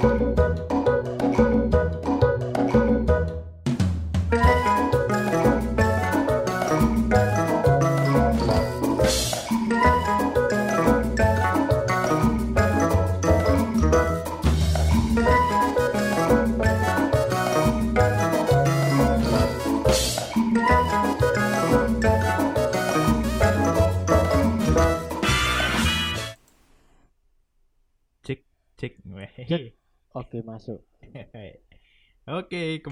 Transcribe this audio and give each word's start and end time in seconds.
Cek 0.00 0.29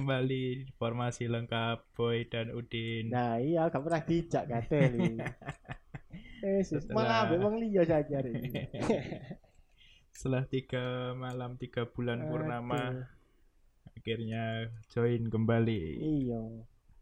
kembali 0.08 0.72
formasi 0.80 1.28
lengkap 1.28 1.92
Boy 1.92 2.24
dan 2.32 2.48
Udin. 2.56 3.12
Nah 3.12 3.36
iya 3.36 3.68
gak 3.68 3.84
pernah 3.84 4.00
dijak 4.00 4.48
gatel. 4.48 4.96
Yesus, 6.40 6.88
Setelah- 6.88 6.96
malah 6.96 7.22
memang 7.28 7.60
liya 7.60 7.84
saja 7.84 8.24
ini. 8.24 8.72
Setelah 10.16 10.48
tiga 10.48 11.12
malam 11.12 11.60
tiga 11.60 11.84
bulan 11.84 12.24
purnama, 12.24 12.88
Aduh, 12.88 13.04
akhirnya 14.00 14.72
join 14.88 15.28
kembali. 15.28 16.00
Iya. 16.00 16.40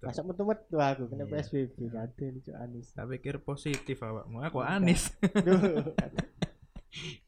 Masa 0.03 0.27
metu-metu 0.27 0.75
aku 0.75 1.07
kena 1.07 1.31
Iya. 1.31 1.47
PSBB 1.47 1.87
gatel 1.87 2.43
itu 2.43 2.51
Anis. 2.59 2.91
Tak 2.91 3.07
pikir 3.07 3.39
positif 3.39 4.03
awakmu. 4.03 4.43
Aku 4.43 4.67
anis. 4.67 5.15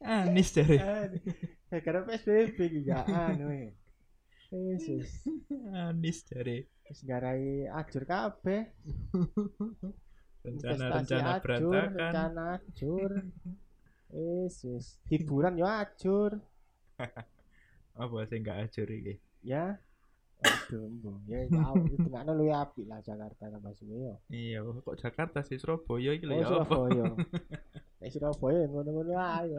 Anis 0.03 0.51
dari. 0.51 0.75
Ya, 0.75 1.07
Karena 1.79 2.03
PSBB 2.03 2.83
juga 2.83 3.07
anu. 3.07 3.47
Yesus. 4.49 5.29
anis 5.89 6.25
dari. 6.25 6.65
Wis 6.89 7.05
garai 7.05 7.69
ajur 7.69 8.03
kabeh. 8.09 8.73
Rencana-rencana 10.45 11.37
berantakan. 11.43 11.89
rencana 11.93 12.43
ajur. 12.57 13.11
Yesus. 14.15 14.97
Hiburan 15.05 15.53
yo 15.61 15.69
ajur. 15.69 16.41
Apa 17.93 18.25
sih 18.25 18.41
enggak 18.41 18.65
ajur 18.65 18.89
iki? 18.89 19.21
Ya. 19.45 19.77
Aduh. 20.39 21.19
Ya 21.29 21.45
itu 21.45 22.07
nggak 22.09 22.25
luwih 22.33 22.55
apik 22.55 22.87
lah 22.89 23.03
Jakarta 23.05 23.53
tambah 23.53 23.75
suwe 23.77 24.09
yo. 24.09 24.15
Iya, 24.31 24.65
kok 24.65 24.97
Jakarta 24.97 25.45
sih 25.45 25.59
Surabaya 25.61 26.15
iki 26.15 26.25
lho 26.25 26.33
Oh, 26.33 26.41
ya 26.41 26.47
apa? 26.47 26.73
Surabaya. 26.73 27.05
Nek 27.99 28.09
Surabaya 28.09 28.57
ya 28.63 28.67
ngono-ngono 28.71 29.13
ae. 29.13 29.51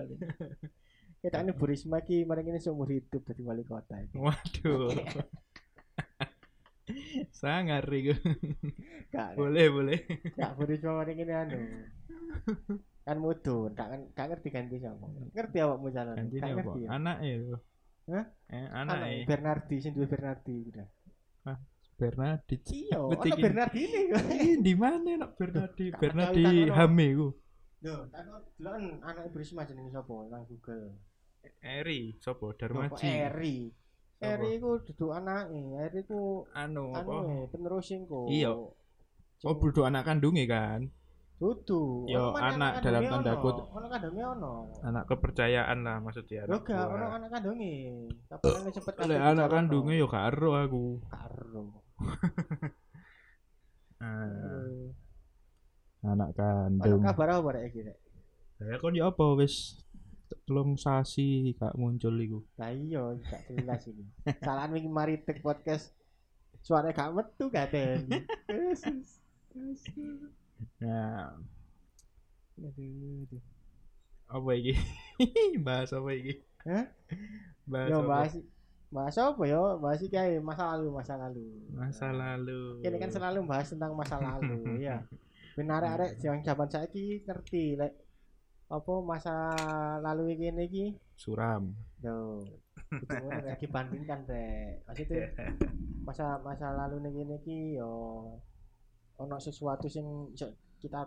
Kita 1.21 1.45
ini 1.45 1.53
Bu 1.53 1.69
Risma 1.69 2.01
ki 2.01 2.25
mari 2.25 2.41
ini 2.43 2.57
seumur 2.57 2.89
hidup 2.89 3.21
jadi 3.23 3.43
wali 3.45 3.61
kota 3.63 4.01
iki. 4.01 4.17
Waduh. 4.17 4.89
Sangar 7.31 7.85
iku. 7.87 8.17
Gak, 9.13 9.37
boleh, 9.37 9.67
boleh. 9.69 9.99
gak 10.33 10.57
Bu 10.57 10.65
Risma 10.65 10.97
mari 10.97 11.13
ini 11.15 11.29
anu. 11.31 11.59
Kan 13.01 13.17
mudun, 13.19 13.75
gak 13.75 13.89
kan 13.91 14.01
gak 14.13 14.27
ngerti 14.33 14.49
ganti 14.49 14.77
siapa. 14.79 15.05
Ngerti 15.37 15.57
awakmu 15.61 15.89
calon? 15.91 16.17
Ganti 16.17 16.37
Gak 16.37 16.47
apa? 16.47 16.57
ngerti. 16.57 16.81
ya? 16.81 16.89
Anake 16.91 17.31
lho. 17.39 17.57
Hah? 18.11 18.25
Eh, 18.49 18.67
Anak 18.73 18.95
anake 18.97 19.19
Bernardi 19.23 19.77
sing 19.79 19.93
duwe 19.93 20.07
Bernardi 20.07 20.57
udah. 20.67 20.89
Bernardit. 22.01 22.65
Iya, 22.65 22.97
Ngerti 22.97 23.29
ono 23.29 23.37
ki? 23.37 23.43
Bernardi 23.45 23.81
ini. 23.85 24.01
Di 24.65 24.73
mana 24.73 25.11
nak 25.21 25.37
Bernardi? 25.37 25.93
Bernardi 25.93 26.45
tak. 26.65 26.73
Hame 26.75 27.07
ku. 27.13 27.29
Loh, 27.81 28.01
tak 28.09 28.21
kok 28.25 28.41
deloken 28.57 28.85
anak 29.01 29.23
Bu 29.29 29.37
Risma 29.37 29.69
jenenge 29.69 29.93
sapa 29.93 30.15
nang 30.27 30.49
Google. 30.49 30.97
Eri, 31.61 32.17
sopo? 32.21 32.53
Darmaji. 32.57 33.05
Eri. 33.05 33.59
Eri 34.21 34.61
ku 34.61 34.77
duduk 34.85 35.17
anake, 35.17 35.57
Eri 35.81 36.01
ku 36.05 36.45
Anu 36.53 36.93
anu 36.93 36.93
apa? 36.93 37.13
eh, 37.25 37.45
penerus 37.49 37.89
ku. 38.05 38.29
Iya. 38.29 38.53
Oh, 39.41 39.55
budu 39.57 39.89
anak 39.89 40.05
kandungnya 40.05 40.45
kan. 40.45 40.81
Dudu. 41.41 42.05
Yo, 42.05 42.29
Ono 42.29 42.37
mana 42.37 42.53
anak 42.53 42.73
kandungnya 42.77 42.85
dalam 42.85 43.03
tanda 43.09 43.33
kutip. 43.41 43.65
Ono 43.73 43.87
kandungnya 43.89 44.25
ono. 44.37 44.53
Anak 44.85 45.05
kepercayaan 45.09 45.79
lah 45.81 45.97
maksudnya. 46.05 46.45
Lho 46.45 46.61
anak 46.61 46.69
gak 46.69 46.77
buah. 46.77 46.93
ono 46.93 47.07
anak 47.17 47.29
kandungnya. 47.33 47.73
Tapi 48.29 48.45
kan 48.45 48.73
cepet 48.77 48.93
Oleh 49.01 49.17
anak 49.17 49.49
kandungnya 49.49 49.95
yo 49.97 50.09
karo 50.09 50.51
aku. 50.55 50.85
karo. 51.09 51.65
Ah, 54.01 54.89
anak 56.01 56.33
kandung. 56.33 57.05
kabar 57.05 57.29
apa 57.37 57.49
rek 57.53 57.65
iki 57.69 57.81
rek? 57.85 57.97
Ya 58.61 58.77
kon 58.81 58.97
ya 58.97 59.13
apa 59.13 59.25
wis 59.37 59.77
telung 60.51 60.75
sasi 60.75 61.55
gak 61.55 61.79
muncul 61.79 62.11
iku. 62.19 62.43
Lah 62.59 62.75
iya, 62.75 63.15
gak 63.23 63.55
jelas 63.55 63.87
iki. 63.87 64.03
Salahan 64.43 64.75
iki 64.75 64.91
mari 64.91 65.23
tek 65.23 65.39
podcast 65.39 65.95
suara 66.59 66.91
gak 66.91 67.15
metu 67.15 67.47
gak 67.47 67.71
ten. 67.71 68.11
Yesus. 68.51 69.23
Yesus. 69.55 70.27
Nah, 70.83 71.39
Aduh, 72.59 73.31
aduh. 73.31 73.43
apa 74.27 74.51
iki? 74.59 74.75
Bahas 75.65 75.95
apa 75.95 76.11
iki? 76.13 76.43
Hah? 76.67 76.85
Bahas 77.65 77.89
Yo 77.89 77.99
apa? 78.03 78.11
bahas 78.11 78.33
bahas 78.91 79.17
apa 79.17 79.43
yo? 79.47 79.79
Bahas 79.79 80.03
iki 80.03 80.19
ae 80.19 80.43
masa 80.43 80.75
lalu, 80.75 80.91
masa 80.91 81.15
lalu. 81.15 81.47
Masa 81.71 82.11
lalu. 82.11 82.83
Ini 82.83 82.97
kan 82.99 83.11
selalu 83.15 83.47
bahas 83.47 83.71
tentang 83.71 83.95
masa 83.95 84.19
lalu, 84.19 84.83
ya. 84.83 85.07
Benar 85.55 85.87
arek 85.95 86.19
yang 86.21 86.43
zaman 86.43 86.67
saiki 86.67 87.23
ngerti 87.23 87.79
lek 87.79 87.95
apa 88.71 88.93
masa 89.03 89.35
lalu 89.99 90.39
iki 90.39 90.47
ini 90.55 90.63
iki. 90.71 90.87
suram. 91.19 91.75
Yo. 92.01 92.47
Itu 92.91 93.27
lagi 93.51 93.67
bandingkan 93.67 94.25
rek. 94.31 94.87
Maksudnya 94.87 95.27
masa 96.07 96.39
masa 96.43 96.73
lalu 96.75 97.03
nih 97.07 97.13
gini 97.23 97.37
ki 97.43 97.59
yo 97.79 97.93
ono 99.21 99.37
sesuatu 99.37 99.87
sing 99.87 100.33
kita 100.81 101.05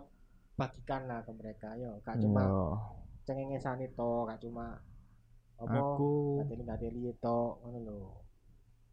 bagikan 0.54 1.10
lah 1.10 1.26
ke 1.26 1.34
mereka 1.34 1.74
yo 1.74 1.98
gak 2.06 2.14
cuma 2.22 2.46
Yo, 2.46 2.78
cengengesani 3.26 3.90
to 3.98 4.22
gak 4.22 4.38
cuma 4.38 4.78
apa 5.58 5.74
aku 5.74 6.38
ngateli 6.38 6.62
ngateli 6.62 7.10
to 7.18 7.38
ngono 7.58 7.78
lho 7.82 7.98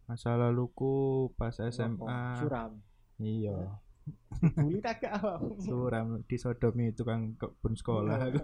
masa 0.10 0.34
laluku 0.36 1.30
pas? 1.38 1.54
SMA. 1.54 2.42
suram 2.42 2.82
Iya, 3.22 3.78
bully 4.58 4.82
tak 4.82 5.06
awakmu 5.06 5.54
suram 5.62 6.08
disodomi 6.26 6.90
tukang 6.98 7.38
kebun 7.38 7.74
sekolah 7.78 8.18
aku. 8.18 8.42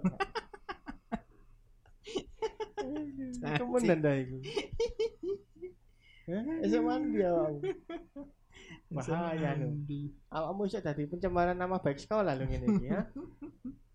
kemudian 3.57 3.99
dah 3.99 4.15
iku 4.15 4.37
Eh, 6.27 6.43
SMA 6.67 6.93
ndi 7.07 7.23
awakmu? 7.23 7.63
Bahaya 8.91 9.55
lho. 9.55 9.71
Awakmu 10.27 10.67
iso 10.67 10.83
dadi 10.83 11.07
pencemaran 11.07 11.55
nama 11.55 11.79
baik 11.79 12.03
sekolah 12.03 12.35
lho 12.35 12.43
ngene 12.43 12.67
iki 12.67 12.87
ya. 12.91 13.07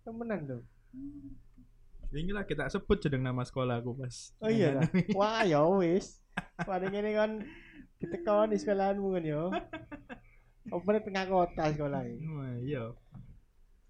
Temenan 0.04 0.40
lho. 0.48 0.58
Ini 2.12 2.32
lah 2.32 2.48
kita 2.48 2.72
sebut 2.72 3.04
jeneng 3.04 3.28
nama 3.28 3.44
sekolah 3.44 3.84
aku 3.84 4.00
pas. 4.00 4.32
Oh 4.40 4.48
iya 4.48 4.80
lah. 4.80 4.88
Wah 5.12 5.44
ya 5.44 5.60
wis. 5.76 6.24
Paling 6.56 6.92
ini 6.92 7.12
kan 7.12 7.44
ditekon 8.00 8.52
di 8.52 8.56
sekolahanmu 8.56 9.08
kan 9.12 9.24
yo. 9.28 9.52
Di 10.72 11.00
tengah 11.02 11.24
kota 11.26 11.64
sekolah 11.68 12.00
ini. 12.02 12.24
Wah, 12.24 12.54
iya. 12.58 12.84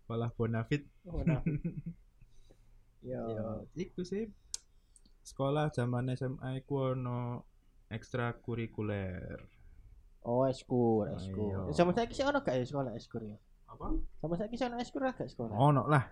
Sekolah 0.02 0.28
Bonafit. 0.34 0.82
Oh, 1.04 1.22
nah. 1.22 1.38
Yo. 3.02 3.18
Ya, 3.18 3.46
iku 3.76 4.02
sih. 4.02 4.30
Sekolah 5.22 5.70
zaman 5.70 6.10
SMA 6.12 6.62
ku 6.62 6.82
ono 6.82 7.46
ekstrakurikuler. 7.88 9.38
Oh, 10.22 10.46
eskur, 10.46 11.06
Oh, 11.06 11.18
eskur. 11.18 11.50
iya. 11.66 11.74
Sama 11.74 11.90
saya 11.90 12.06
kisah 12.06 12.30
ono 12.30 12.38
gak 12.40 12.54
ya 12.54 12.62
sekolah 12.62 12.94
eskur 12.94 13.22
ya? 13.22 13.34
Apa? 13.66 13.90
Sama 14.18 14.34
saya 14.34 14.46
kisah 14.46 14.70
ono 14.70 14.78
eskur 14.78 15.02
gak 15.02 15.18
sekolah? 15.24 15.50
Ono 15.50 15.82
lah. 15.86 16.06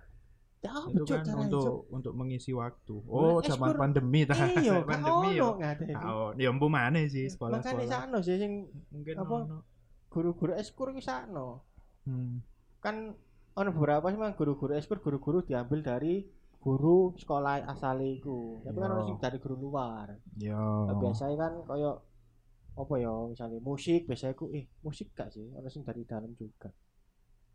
Ya, 0.60 0.76
itu 0.92 1.08
kan 1.08 1.24
untuk 1.40 1.88
untuk 1.88 2.12
mengisi 2.12 2.52
waktu. 2.52 2.92
Oh, 3.06 3.40
zaman 3.40 3.70
eskur- 3.70 3.80
pandemi 3.80 4.28
ta. 4.28 4.34
Iya, 4.36 4.82
pandemi 4.90 5.38
yo. 5.38 5.56
Oh, 6.04 6.34
ya 6.36 6.50
empu 6.50 6.66
maneh 6.66 7.06
sih 7.06 7.26
sekolah-sekolah. 7.26 7.86
sakno 7.86 8.18
sih 8.20 8.36
sing 8.36 8.66
Mungkin 8.92 9.14
apa? 9.16 9.34
ono. 9.40 9.58
Guru-guru 10.10 10.52
eskur 10.58 10.90
ki 10.90 11.00
sakno. 11.00 11.62
Hmm. 12.04 12.42
Kan 12.82 13.14
ono 13.54 13.70
beberapa 13.70 14.10
sih 14.10 14.18
memang 14.18 14.34
guru-guru 14.34 14.74
eskur 14.74 14.98
guru-guru 14.98 15.46
diambil 15.46 15.80
dari 15.80 16.26
guru 16.60 17.14
sekolah 17.16 17.64
asal 17.70 18.02
iku. 18.02 18.60
Tapi 18.66 18.76
kan 18.76 18.90
ono 18.90 19.02
sing 19.06 19.16
dari 19.22 19.38
guru 19.38 19.56
luar. 19.56 20.10
Yo. 20.36 20.90
Nah, 20.90 20.94
biasanya 20.98 21.36
kan 21.38 21.52
koyo 21.64 22.10
apa 22.70 22.94
ya 22.96 23.12
misalnya 23.26 23.58
musik 23.60 24.06
biasanya 24.06 24.32
ku 24.38 24.48
eh 24.54 24.64
musik 24.80 25.12
gak 25.12 25.28
sih 25.34 25.42
ada 25.52 25.66
sing 25.68 25.82
dari 25.82 26.06
dalam 26.06 26.32
juga 26.38 26.70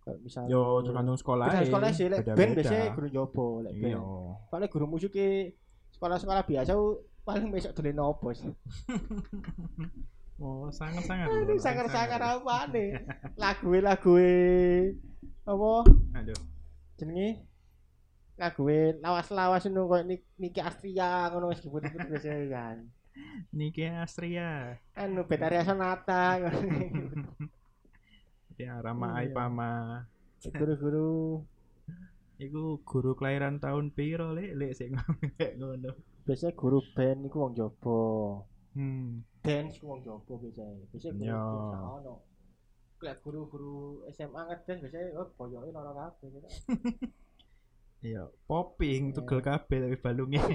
kayak 0.03 0.21
misalnya 0.21 0.51
Yo 0.53 0.83
tergantung 0.85 1.17
sekolah. 1.17 1.45
Tergantung 1.49 1.69
sekolah 1.71 1.89
sih 1.95 2.07
lek 2.11 2.19
band 2.29 2.51
biasanya 2.55 2.85
guru 2.93 3.07
jopo 3.09 3.47
lek 3.63 3.73
band 3.79 4.03
soalnya 4.51 4.67
guru 4.69 4.85
musik 4.85 5.15
ki 5.15 5.55
sekolah-sekolah 5.95 6.43
biasa 6.43 6.71
paling 7.25 7.49
besok 7.49 7.73
dolen 7.73 7.99
opo 8.03 8.29
sih 8.35 8.51
Oh, 10.35 10.67
sangat-sangat. 10.67 11.31
Aduh, 11.31 11.55
sangar-sangar 11.55 12.19
apa 12.19 12.67
nih 12.67 12.91
lagu 13.35 13.71
lagu 13.79 14.13
apa 15.41 15.71
Aduh. 16.13 16.39
jenenge 16.95 17.47
lagu 18.35 18.67
lawas-lawas 18.99 19.63
ngono 19.63 19.87
koyo 19.87 20.03
Nik- 20.03 20.27
Niki 20.35 20.59
Astria 20.59 21.31
ngono 21.31 21.49
wis 21.49 21.63
disebut-sebut 21.63 22.03
biasanya 22.09 22.45
kan 22.51 22.77
Niki 23.49 23.87
Astria. 23.87 24.75
anu 24.93 25.23
Betaria 25.23 25.63
Sonata 25.63 26.35
Ya 28.55 28.75
Rama 28.77 29.15
Iya. 29.15 29.31
Aipama. 29.31 30.03
guru-guru 30.41 31.43
Iku 32.35 32.83
guru 32.83 33.15
kelahiran 33.15 33.57
tahun 33.57 33.89
piro 33.89 34.35
lek 34.35 34.51
lek 34.51 34.75
kayak 34.75 35.55
ngono. 35.55 35.95
biasanya 36.23 36.51
guru 36.53 36.83
band 36.91 37.23
iku 37.23 37.37
wong 37.39 37.53
Jopo 37.55 38.03
Hmm. 38.75 39.23
Dance 39.45 39.75
ku 39.79 39.85
wong 39.87 40.01
Jopo 40.01 40.33
biasanya 40.41 40.73
biasanya 40.91 41.33
guru 41.37 41.63
gak 41.71 41.83
ono 42.01 42.15
Lek 43.05 43.17
guru-guru 43.21 44.07
SMA 44.09 44.41
ngedance 44.49 44.81
biasanya 44.81 45.19
oh 45.19 45.27
boyoke 45.37 45.69
loro 45.69 45.91
kabeh 45.93 46.27
gitu. 46.33 46.47
Iya, 48.05 48.29
popping 48.45 49.17
tugel 49.17 49.41
kabeh 49.41 49.77
tapi 49.81 49.97
balunge. 49.97 50.37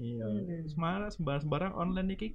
Iya, 0.00 0.24
sembarang 0.72 1.12
sembarang 1.44 1.72
online 1.76 2.16
iki 2.16 2.28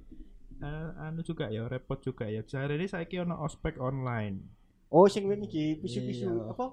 eh, 0.62 0.88
anu 1.02 1.26
juga 1.26 1.50
ya 1.50 1.66
repot 1.66 1.98
juga 1.98 2.30
ya. 2.30 2.40
Sehari 2.46 2.78
ini 2.78 2.86
saiki 2.86 3.18
ono 3.18 3.34
ospek 3.42 3.82
online. 3.82 4.46
Oh 4.94 5.10
sing 5.10 5.26
wingi 5.28 5.50
iki 5.50 5.64
pisu-pisu 5.82 6.30
Iya. 6.30 6.54
apa? 6.54 6.66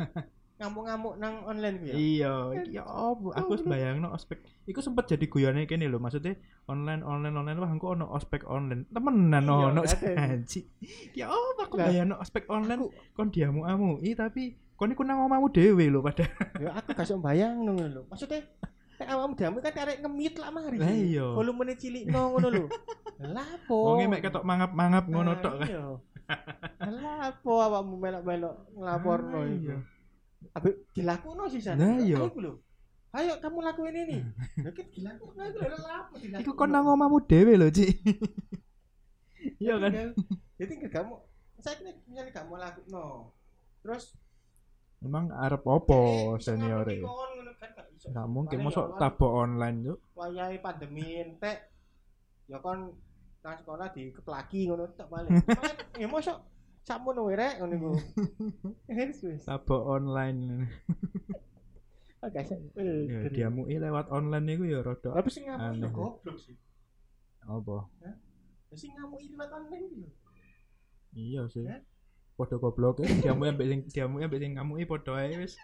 Ngamuk-ngamuk 0.60 1.14
nang 1.16 1.34
online 1.48 1.76
ku 1.80 1.84
ya. 1.88 1.94
Iya, 1.96 2.34
iki 2.60 2.76
ya 2.76 2.84
apa? 2.84 3.28
Aku 3.40 3.56
wis 3.56 3.64
bayangno 3.64 4.12
ospek. 4.12 4.44
Iku 4.68 4.84
sempet 4.84 5.08
jadi 5.08 5.24
guyone 5.24 5.64
kene 5.64 5.88
lho, 5.88 5.96
maksudnya 5.96 6.36
online 6.68 7.00
online 7.00 7.32
online 7.32 7.58
wah 7.64 7.70
engko 7.72 7.96
ono 7.96 8.12
ospek 8.12 8.44
online. 8.44 8.84
Temenan 8.92 9.48
Iya, 9.48 9.56
ono 9.72 9.80
ada. 9.80 9.96
janji. 9.96 10.60
Ya 11.16 11.32
apa 11.32 11.64
aku 11.64 11.80
Lah, 11.80 11.88
bayangno 11.88 12.20
ospek 12.20 12.44
online 12.52 12.92
kon 13.16 13.32
diamu-amu. 13.32 14.04
I 14.04 14.12
tapi 14.12 14.60
kon 14.76 14.92
iku 14.92 15.00
nang 15.00 15.24
omamu 15.24 15.48
dhewe 15.48 15.88
lho 15.88 16.04
padahal. 16.04 16.28
Ya 16.60 16.76
aku 16.76 16.92
gak 16.92 17.08
bayang 17.24 17.64
ngono 17.64 17.84
lho. 17.88 18.02
Maksudnya 18.12 18.44
nek 19.00 19.08
awakmu 19.16 19.32
damu 19.40 19.58
kan 19.64 19.72
arek 19.72 19.98
ngemit 20.04 20.34
lah 20.36 20.52
mari. 20.52 20.76
Lah 20.76 20.92
iya. 20.92 21.24
Volumene 21.32 21.72
cilik 21.72 22.04
no 22.04 22.36
ngono 22.36 22.48
lho. 22.52 22.64
Lah 23.20 23.44
apa? 23.44 23.76
Wonge 23.76 24.08
mek 24.08 24.24
ketok 24.24 24.44
mangap-mangap 24.48 25.04
ngono 25.08 25.40
tok 25.40 25.60
kan. 25.60 25.68
Iya. 25.68 25.84
Lah 26.88 27.16
apa 27.32 27.48
awakmu 27.48 27.96
melok-melok 27.96 28.54
nglaporno 28.76 29.40
Ah, 29.40 29.48
iku. 29.48 29.76
Abi 30.56 30.70
dilakuno 30.96 31.44
sih 31.46 31.60
sana. 31.62 31.80
Nah, 31.80 31.96
iya. 32.00 32.16
Ayo 33.10 33.32
kamu 33.42 33.58
lakuin 33.66 33.96
ini. 34.06 34.18
Lah 34.64 34.72
kan 34.72 34.86
dilakuno 34.86 35.40
iku 35.42 35.58
lho 35.66 35.78
lah 35.82 35.94
apa 36.06 36.14
dilakuno. 36.18 36.42
Iku 36.46 36.50
kon 36.54 36.70
nang 36.70 36.86
omamu 36.86 37.18
dhewe 37.26 37.58
lho, 37.58 37.68
Ci. 37.74 37.86
Iya 39.62 39.80
kan? 39.80 39.92
Ya 40.60 40.64
tinggal 40.68 40.92
kamu 40.92 41.14
saya 41.60 41.76
kira 41.80 41.92
misalnya 42.04 42.32
kamu 42.36 42.54
lakuno. 42.60 43.32
Terus 43.80 44.12
Emang 45.00 45.32
arep 45.32 45.64
opo 45.64 46.36
eh, 46.36 46.44
seniore? 46.44 47.00
ngono 47.00 47.56
kan 47.56 47.72
gak 47.72 47.88
iso. 47.96 48.12
Gak 48.12 48.28
mungkin 48.28 48.60
mosok 48.60 48.84
ya 48.84 48.92
kan 48.92 49.16
tabo 49.16 49.26
online 49.32 49.78
yuk. 49.88 49.98
wayahe 50.12 50.60
pandemi 50.60 51.24
entek 51.24 51.72
ya 52.52 52.60
kon 52.60 52.92
nang 53.40 53.56
sekolah 53.56 53.88
dikeplaki 53.96 54.68
ngono 54.68 54.92
tak. 54.92 55.08
Cuman, 55.08 55.24
Ya 55.96 56.04
mosok 56.04 56.36
sakmono 56.84 57.20
wae 57.28 57.36
rek 57.36 57.54
ngono 57.60 57.74
iku. 57.76 57.90
Tabo 59.48 59.76
online. 59.86 60.40
Sih. 62.20 62.60
Ya 63.08 63.28
diamui 63.32 63.80
lewat 63.80 64.12
online 64.12 64.44
niku 64.44 64.68
ya 64.68 64.84
rada 64.84 65.08
Tapi 65.16 65.28
sing 65.32 65.48
ngamuk 65.48 65.80
yo 65.80 65.88
goblok 65.88 66.36
sih. 66.36 66.52
apa? 67.48 67.88
Ya 68.68 68.76
sing 68.76 68.92
ngamuk 68.92 69.24
lewat 69.24 69.48
online 69.56 69.84
iki 69.88 69.96
lho. 70.04 70.08
Iya 71.16 71.42
sih. 71.48 71.64
Hah? 71.64 71.80
Padha 72.36 72.60
goblok 72.60 73.00
e 73.00 73.08
diamui 73.24 73.48
ambek 73.48 73.66
sing 73.72 73.80
diamui 73.88 74.20
ambek 74.20 74.36
sing 74.36 74.52
ngamuki 74.52 74.84
padha 74.84 75.16
ae 75.16 75.32
wis. 75.40 75.56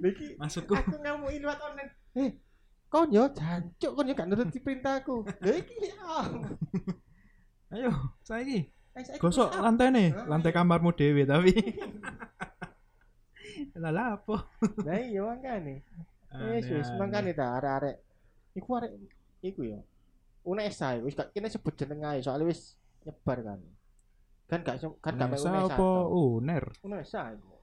Lha 0.00 0.08
iki 0.08 0.40
Maksudku 0.40 0.72
aku 0.72 0.96
ngamuk 1.04 1.36
lewat 1.36 1.60
online. 1.60 1.92
Eh, 2.16 2.30
kon 2.88 3.12
yo 3.12 3.28
jancuk 3.28 3.92
kon 3.92 4.08
yo 4.08 4.16
gak 4.16 4.28
nuruti 4.32 4.58
perintahku. 4.64 5.28
Lha 5.44 5.52
iki 5.52 5.76
ya. 5.84 6.16
ayo 7.76 7.92
saiki 8.24 8.72
gosok 9.16 9.48
lantai 9.54 9.88
nih, 9.88 10.08
Ah, 10.10 10.26
lantai 10.26 10.50
iya. 10.50 10.56
kamarmu 10.56 10.90
dhewe 10.92 11.22
tapi. 11.24 11.52
Lah 13.78 13.90
lah 13.90 14.06
apa? 14.16 14.36
Lah 14.82 14.98
iya 14.98 15.22
wis 15.22 15.38
Aneh-aneh. 16.28 16.98
makane 16.98 17.30
ta 17.32 17.56
arek-arek. 17.56 17.96
Iku 18.54 18.68
arek 18.74 18.92
iku 19.40 19.60
ya. 19.64 19.80
Unesa 20.42 20.94
iku, 20.94 21.06
wis 21.06 21.14
gak 21.14 21.30
kene 21.30 21.46
sebut 21.46 21.74
jeneng 21.74 22.02
ae 22.04 22.18
soalnya 22.18 22.46
wis 22.46 22.74
nyebar 23.02 23.38
kan. 23.40 23.58
Kan 24.46 24.60
gak 24.62 24.76
kan 24.98 25.14
gak 25.14 25.30
Unesa 25.30 25.50
apa 25.64 25.74
toh. 25.74 26.34
uner? 26.36 26.64
Unesa 26.82 27.32
iku. 27.32 27.54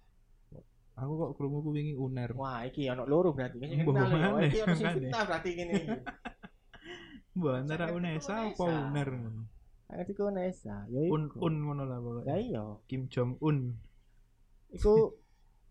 Aku 0.95 1.11
kok 1.13 1.31
krungu 1.35 1.59
wingi 1.67 1.91
uner. 1.93 2.31
Wah, 2.31 2.63
iki 2.63 2.87
ono 2.87 3.03
loro 3.03 3.35
berarti. 3.35 3.59
Mbah, 3.59 3.83
kenal 3.83 4.33
ya. 4.39 4.47
Iki 4.47 4.59
ono 4.61 4.73
sing 4.73 4.85
makane. 4.85 4.99
fitnah 5.03 5.23
berarti 5.27 5.49
ngene. 5.51 5.75
Mbah 7.35 7.53
antara 7.59 7.85
Unesa 7.91 8.33
apa 8.41 8.63
uner 8.63 9.07
ngono? 9.11 9.41
Ngerti 9.85 10.11
ku 10.13 10.27
Unesa. 10.27 10.85
Ya 10.89 10.99
Un 11.07 11.29
iku. 11.29 11.45
un 11.45 11.55
ngono 11.61 11.83
lah 11.85 11.97
Ya 11.97 12.03
pokoknya. 12.03 12.35
iya. 12.37 12.63
Kim 12.89 13.05
Jong 13.07 13.37
Un. 13.39 13.73
Iku 14.73 15.13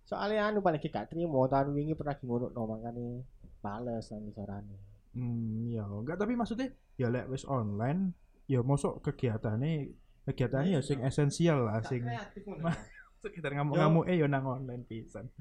soalnya 0.05 0.53
anu 0.53 0.61
paling 0.61 0.79
gak 0.81 1.09
trimo 1.11 1.49
tahun 1.49 1.73
wingi 1.73 1.97
pernah 1.97 2.15
ngono 2.21 2.53
no 2.53 2.63
makane 2.69 3.25
bales 3.59 4.07
nang 4.13 4.29
sorane. 4.31 4.77
Hmm, 5.15 5.71
ya 5.71 5.87
enggak 5.87 6.19
tapi 6.19 6.35
maksudnya 6.35 6.75
ya 6.95 7.09
lek 7.09 7.31
wis 7.31 7.47
online 7.47 8.13
ya 8.45 8.61
mosok 8.61 9.01
kegiatannya 9.01 9.95
kegiatannya 10.27 10.77
ya 10.77 10.83
sing 10.85 11.01
esensial 11.01 11.65
lah 11.67 11.81
sing 11.83 12.05
ngono. 12.05 12.69
Sekitar 13.25 13.57
ngamuk-ngamuk 13.57 14.05
eh 14.05 14.21
ya 14.21 14.29
nang 14.29 14.45
online 14.45 14.85
pisan. 14.85 15.33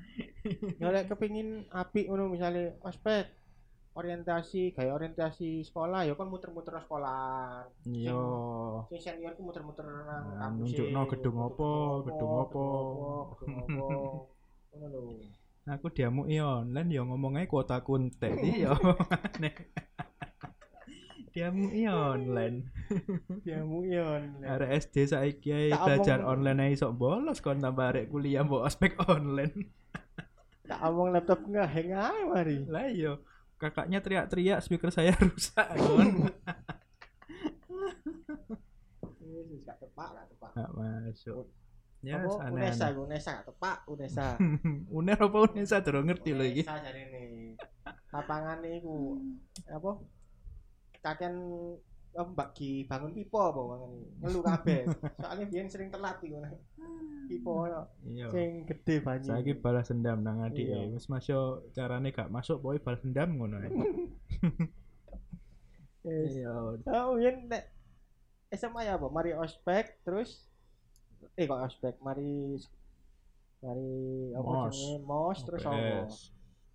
Ya 0.80 0.88
lek 0.90 1.12
kepengin 1.12 1.68
apik 1.70 2.08
ngono 2.08 2.32
misale 2.32 2.80
ospek 2.80 3.28
orientasi 3.94 4.74
kayak 4.74 4.98
orientasi 4.98 5.62
sekolah 5.62 6.10
ya 6.10 6.18
kan 6.18 6.26
muter-muter 6.26 6.74
sekolah. 6.82 7.62
Iya. 7.86 8.18
Sing 8.90 9.00
senior 9.00 9.38
ku 9.38 9.46
muter-muter 9.46 9.86
nang 9.86 10.34
Nah, 10.34 10.50
nunjukno 10.50 11.02
gedung 11.14 11.38
apa, 11.46 11.72
gedung 12.10 12.34
apa. 12.42 12.66
gedung 13.38 13.58
apa. 13.70 13.86
Ngono 14.74 14.88
lho. 14.90 15.02
Aku 15.64 15.88
diamuki 15.94 16.44
online 16.44 16.90
ya 16.92 17.08
ngomong 17.08 17.40
ae 17.40 17.48
kuota 17.48 17.80
kuntek 17.80 18.36
iya. 18.52 18.74
diamuki 21.34 21.86
online. 21.88 22.68
Ya 23.46 23.62
muyon. 23.62 24.42
Arek 24.44 24.90
SD 24.90 25.10
saiki 25.10 25.50
ae 25.54 25.70
belajar 25.72 26.26
online 26.26 26.70
ae 26.70 26.74
sok 26.76 26.98
bolos 26.98 27.40
kon 27.46 27.62
tambah 27.62 27.94
arek 27.94 28.10
kuliah 28.10 28.44
mbok 28.44 28.68
ospek 28.68 28.98
online. 29.06 29.70
Tak 30.66 30.82
omong 30.84 31.14
laptop 31.14 31.46
nggak 31.46 31.70
hang 31.70 31.94
ae 31.94 32.22
mari. 32.28 32.58
Lah 32.68 32.90
iya, 32.90 33.14
kakaknya 33.64 34.04
teriak-teriak 34.04 34.60
speaker 34.60 34.92
saya 34.92 35.16
rusak 35.24 35.68
kon. 35.80 36.28
Wis 39.24 39.48
wis 39.48 39.62
gak 39.64 39.80
tepak, 39.80 40.10
gak 40.12 40.28
tepak. 40.36 40.52
Gak 40.52 40.72
masuk. 40.76 41.48
Ya, 42.04 42.20
Apa 42.20 42.52
aneh 42.52 42.68
Unesa, 42.68 42.92
iku, 42.92 43.08
Unesa 43.08 43.30
gak 43.40 43.48
tepak, 43.48 43.78
Unesa. 43.88 44.28
Uner 45.00 45.16
apa 45.16 45.38
Unesa 45.48 45.80
durung 45.80 46.12
ngerti 46.12 46.36
lho 46.36 46.44
iki. 46.44 46.68
Unesa 46.68 46.84
jarene. 46.84 47.24
Lapangane 48.12 48.70
iku 48.84 49.24
apa? 49.72 49.92
Kakean 52.14 52.30
apa 52.30 52.32
bagi 52.38 52.86
bangun 52.86 53.12
pipa 53.18 53.42
apa 53.50 53.62
mangane. 53.66 54.02
Ngelu 54.22 54.40
kabeh. 54.46 54.82
Soalnya 55.18 55.46
biyen 55.50 55.68
sering 55.68 55.90
telat 55.90 56.22
iku. 56.22 56.38
Pipa 57.26 57.52
yo 57.66 57.82
Iya. 58.06 58.28
sing 58.30 58.50
gede 58.70 58.96
banyu. 59.02 59.30
Saiki 59.34 59.54
balas 59.58 59.90
dendam 59.90 60.22
nang 60.22 60.46
adike. 60.46 60.70
Iya. 60.70 60.94
Wis 60.94 61.10
masuk 61.10 61.74
carane 61.74 62.14
gak 62.14 62.30
masuk 62.30 62.62
pokoke 62.62 62.86
balas 62.86 63.02
dendam 63.02 63.30
ngono 63.34 63.58
ae. 63.58 63.70
Iya. 66.04 66.84
Oh, 66.84 67.16
biyen 67.16 67.48
nek 67.48 67.64
SMA 68.52 68.86
ya 68.86 69.00
apa? 69.00 69.08
Mari 69.08 69.32
ospek 69.34 70.04
terus 70.04 70.46
eh 71.40 71.48
kok 71.48 71.64
ospek 71.64 71.96
mari 72.04 72.60
mari 73.64 73.96
apa 74.36 74.68
jenenge 74.70 75.00
mos 75.08 75.40
terus 75.48 75.64
apa? 75.64 76.04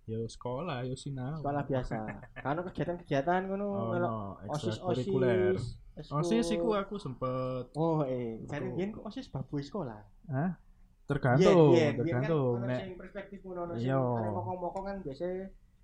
Yo 0.09 0.25
sekolah, 0.25 0.81
yo 0.83 0.95
sinau. 0.95 1.37
Sekolah 1.37 1.61
biasa. 1.63 1.95
Kan 2.35 2.57
kegiatan-kegiatan 2.65 3.41
ngono 3.45 3.67
Oh, 3.69 3.93
no, 3.93 4.11
osis 4.49 4.73
ekstrakurikuler. 4.75 5.53
osis 5.53 6.09
Osis 6.09 6.47
iku 6.49 6.73
aku 6.73 6.95
sempet 6.95 7.69
oh 7.75 8.01
eh 8.01 8.39
Aku- 8.41 8.73
biyen 8.73 8.89
kok 8.89 9.03
osis 9.05 9.27
babu 9.27 9.59
sekolah 9.59 9.99
Hah? 10.27 10.55
Tergantung, 11.05 11.75
Biyen, 11.75 11.91
biyen, 11.91 11.93
biyen 11.93 11.97
tergantung. 12.23 12.55
kan 12.55 12.69
Nek 12.69 12.79
sing 12.79 12.95
perspektif 12.95 13.39
ngono 13.43 13.59
ono 13.61 13.73
sing 13.75 13.85
Iya. 13.85 13.99
arek 13.99 14.31
mokong-mokong 14.31 14.85
kan 14.85 14.97
biasa 15.03 15.23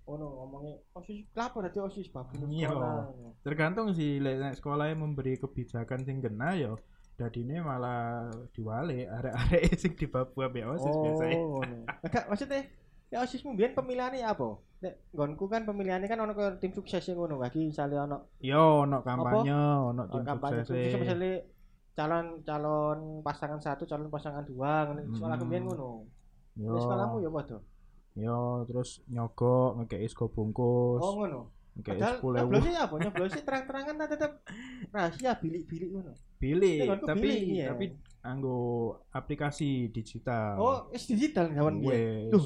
ono 0.06 0.26
ngomongnya 0.32 0.74
osis 0.92 1.18
kelapa 1.28 1.58
dadi 1.62 1.78
osis 1.78 2.06
babu 2.08 2.32
Iya. 2.48 2.66
sekolah 2.66 2.94
tergantung 3.42 3.86
sih 3.92 4.10
lek 4.16 4.36
nek 4.40 4.54
sekolahnya 4.54 4.96
memberi 4.96 5.36
kebijakan 5.36 6.00
sing 6.00 6.16
kena 6.18 6.56
yo 6.56 6.80
dadine 7.14 7.60
malah 7.60 8.24
diwale 8.50 9.04
arek-arek 9.04 9.62
sing 9.82 9.92
di 9.92 10.06
Papua 10.06 10.48
ambek 10.48 10.64
OSIS 10.64 10.88
oh 10.88 11.02
biasanya. 11.02 11.36
enggak 12.02 12.24
maksudnya 12.26 12.60
ya 13.06 13.22
osismu 13.22 13.54
biyen 13.54 13.72
pemilihannya 13.72 14.22
apa 14.22 14.58
nek 14.76 14.94
nggonku 15.10 15.46
kan 15.46 15.62
pemilihannya 15.62 16.04
kan 16.04 16.18
ono 16.18 16.32
kaya 16.32 16.58
tim 16.58 16.70
sukses 16.70 17.00
yang 17.02 17.16
ngono 17.16 17.38
bagi 17.38 17.64
misalnya 17.64 18.04
ono 18.04 18.18
Yo 18.38 18.82
ono 18.82 19.00
kampanye, 19.00 19.54
ono 19.86 20.02
tim 20.04 20.20
ono 20.20 20.26
kampanye 20.26 20.62
sukses 20.62 20.90
sukses. 20.90 21.00
misalnya 21.00 21.32
calon 21.92 22.26
calon 22.42 22.98
pasangan 23.22 23.56
satu 23.56 23.82
calon 23.84 24.08
pasangan 24.08 24.44
dua 24.44 24.90
sekolah 25.08 25.34
Hmm. 25.34 25.48
biyen 25.48 25.64
ngono 25.64 26.04
Yo, 26.56 26.72
Nek 26.72 26.80
sekolahmu 26.82 27.16
ya 27.20 27.30
padha 27.30 27.58
yo 28.16 28.38
terus 28.64 29.04
nyogok 29.06 29.76
ngekei 29.78 30.06
sego 30.06 30.26
bungkus. 30.26 31.00
oh 31.00 31.12
ngono 31.16 31.40
Padahal 31.76 32.16
sepuluh 32.16 32.40
nyoblosnya 32.40 32.88
apa? 32.88 32.94
Nyoblosnya 32.96 33.42
terang-terangan 33.44 33.94
tak 34.00 34.08
tetep 34.16 34.32
rahasia 34.88 35.36
bilik-bilik 35.36 35.92
ngono. 35.92 36.12
konku 36.88 37.04
tapi 37.04 37.20
pilih, 37.20 37.40
iya. 37.52 37.68
tapi 37.68 37.84
anggo 38.22 38.56
aplikasi 39.12 39.92
digital 39.92 40.56
Oh, 40.56 40.78
wis 40.88 41.04
digital 41.04 41.52
kawan 41.52 41.76
gue. 41.78 42.32
Duh, 42.32 42.44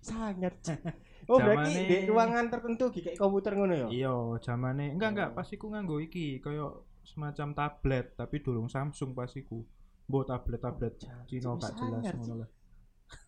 sangat. 0.00 0.54
Oh, 1.28 1.36
berarti 1.36 1.84
di 1.84 1.96
ruangan 2.08 2.48
tertentu 2.48 2.88
kayak 2.88 3.20
komputer 3.20 3.52
ngono 3.52 3.74
ya? 3.76 3.86
iya 3.92 4.12
zamane 4.40 4.96
enggak 4.96 5.10
enggak 5.12 5.28
Oh. 5.28 5.36
pas 5.36 5.44
iku 5.46 5.68
nganggo 5.68 6.00
iki 6.00 6.40
koyo 6.40 6.88
semacam 7.04 7.52
tablet 7.52 8.16
tapi 8.16 8.40
durung 8.40 8.64
Samsung 8.64 9.12
pas 9.12 9.28
iku 9.36 9.60
mbok 10.08 10.24
tablet-tablet 10.24 10.96
Cina 11.28 11.52
gak 11.54 11.76
jelas 11.76 12.16
ngono 12.16 12.34
lah 12.40 12.48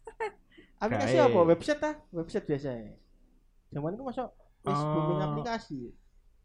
Aplikasi 0.80 1.16
apa? 1.20 1.40
Website 1.44 1.76
ta? 1.76 1.92
Website 2.08 2.48
biasa. 2.48 2.72
Zaman 3.68 3.92
itu 3.92 4.00
masuk 4.00 4.28
wis 4.64 4.72
Eh, 4.72 4.86
booming 4.88 5.20
aplikasi. 5.20 5.80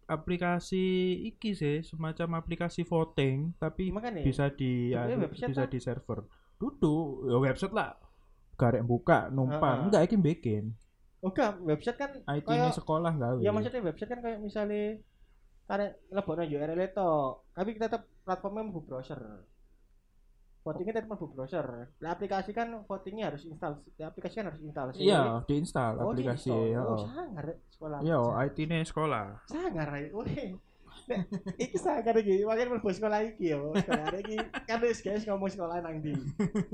aplikasi 0.06 0.86
iki 1.26 1.56
sih 1.56 1.82
semacam 1.82 2.38
aplikasi 2.38 2.84
voting 2.84 3.56
tapi 3.56 3.90
Makanya 3.90 4.22
bisa 4.22 4.52
di 4.52 4.92
anu, 4.92 5.24
bisa 5.24 5.66
di 5.66 5.80
server 5.80 6.28
duduk 6.56 7.26
ya 7.26 7.40
website 7.40 7.72
lah 7.72 7.96
garek 8.56 8.82
buka 8.82 9.28
numpang 9.30 9.88
enggak 9.88 10.08
iki 10.08 10.16
bikin 10.16 10.74
Oh, 11.20 11.34
enggak, 11.34 11.58
website 11.60 11.98
kan 11.98 12.12
IT 12.22 12.46
kayak 12.46 12.60
ini 12.62 12.70
sekolah 12.72 13.14
gawe 13.14 13.40
ya 13.40 13.50
maksudnya 13.50 13.82
website 13.82 14.10
kan 14.10 14.20
kayak 14.22 14.40
misalnya 14.40 15.02
karena 15.66 15.90
lebokno 16.14 16.46
URL 16.46 16.78
itu, 16.78 17.12
tapi 17.50 17.74
kita 17.74 17.90
tetap 17.90 18.06
platformnya 18.22 18.70
mau 18.70 18.86
browser. 18.86 19.18
Votingnya 20.62 20.94
tetap 20.98 21.10
mau 21.10 21.18
browser. 21.18 21.90
Nah, 21.98 22.10
aplikasi 22.14 22.54
kan 22.54 22.86
votingnya 22.86 23.34
harus 23.34 23.46
install. 23.46 23.82
Aplikasi 23.98 24.34
kan 24.38 24.46
harus 24.50 24.62
install. 24.62 24.94
sih. 24.94 25.06
iya 25.06 25.42
diinstal 25.42 25.98
Oh, 25.98 26.10
aplikasi 26.10 26.50
ya 26.70 26.82
Oh, 26.82 27.02
sangar 27.02 27.46
ya, 27.50 27.56
sekolah. 27.70 27.98
iya 28.02 28.18
IT 28.46 28.58
ini 28.62 28.78
sekolah 28.82 29.26
sangar. 29.46 29.90
Weh. 30.14 30.54
Iki 31.56 31.78
sangar 31.78 32.16
iki, 32.18 32.42
makane 32.42 32.70
mlebu 32.76 32.90
sekolah 32.90 33.20
iki 33.22 33.54
ya. 33.54 33.60
Sekolah 33.62 34.16
iki 34.20 34.36
kan 34.66 34.80
wis 34.82 35.00
guys 35.00 35.24
ngomong 35.26 35.50
sekolah 35.52 35.78
nang 35.80 36.02
ndi. 36.02 36.14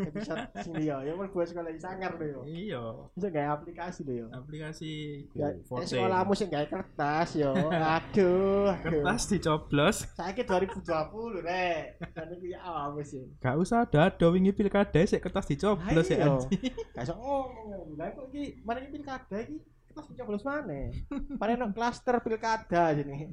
Episode 0.07 0.47
sing 0.63 0.73
liya 0.79 1.03
ya 1.03 1.13
mlebu 1.13 1.43
sekolah 1.43 1.69
iki 1.73 1.81
sangar 1.83 2.15
lho 2.15 2.25
yo. 2.25 2.41
iya 2.47 2.83
Bisa 3.11 3.27
gawe 3.27 3.49
aplikasi 3.59 4.01
lho 4.07 4.13
yo. 4.23 4.27
aplikasi 4.31 4.91
Ya, 5.35 5.51
sekolahmu 5.67 6.33
sing 6.33 6.47
gawe 6.47 6.67
kertas 6.67 7.35
yo. 7.35 7.51
Aduh, 7.71 8.71
kertas 8.81 9.27
dicoblos 9.27 9.97
Saiki 10.15 10.43
2020 10.47 11.43
rek. 11.43 11.99
Dan 12.15 12.27
iki 12.35 12.55
ya 12.55 12.59
apa 12.63 13.01
sih? 13.03 13.23
gak 13.39 13.55
usah 13.57 13.83
dado 13.87 14.31
wingi 14.31 14.55
pilkada 14.55 15.01
sik 15.03 15.19
kertas 15.21 15.47
dicoblos 15.47 16.07
ya 16.07 16.27
anjing 16.27 16.71
Gak 16.95 17.03
iso 17.03 17.13
ngomong. 17.15 17.99
Lah 17.99 18.11
kok 18.15 18.31
iki 18.31 18.61
mana 18.63 18.79
iki 18.79 18.89
pilkada 18.95 19.37
iki 19.43 19.57
kertas 19.91 20.07
dicoblos 20.07 20.43
mana? 20.43 20.88
Ono 21.36 21.65
klaster 21.75 22.15
pilkada 22.19 22.95
sini. 22.95 23.27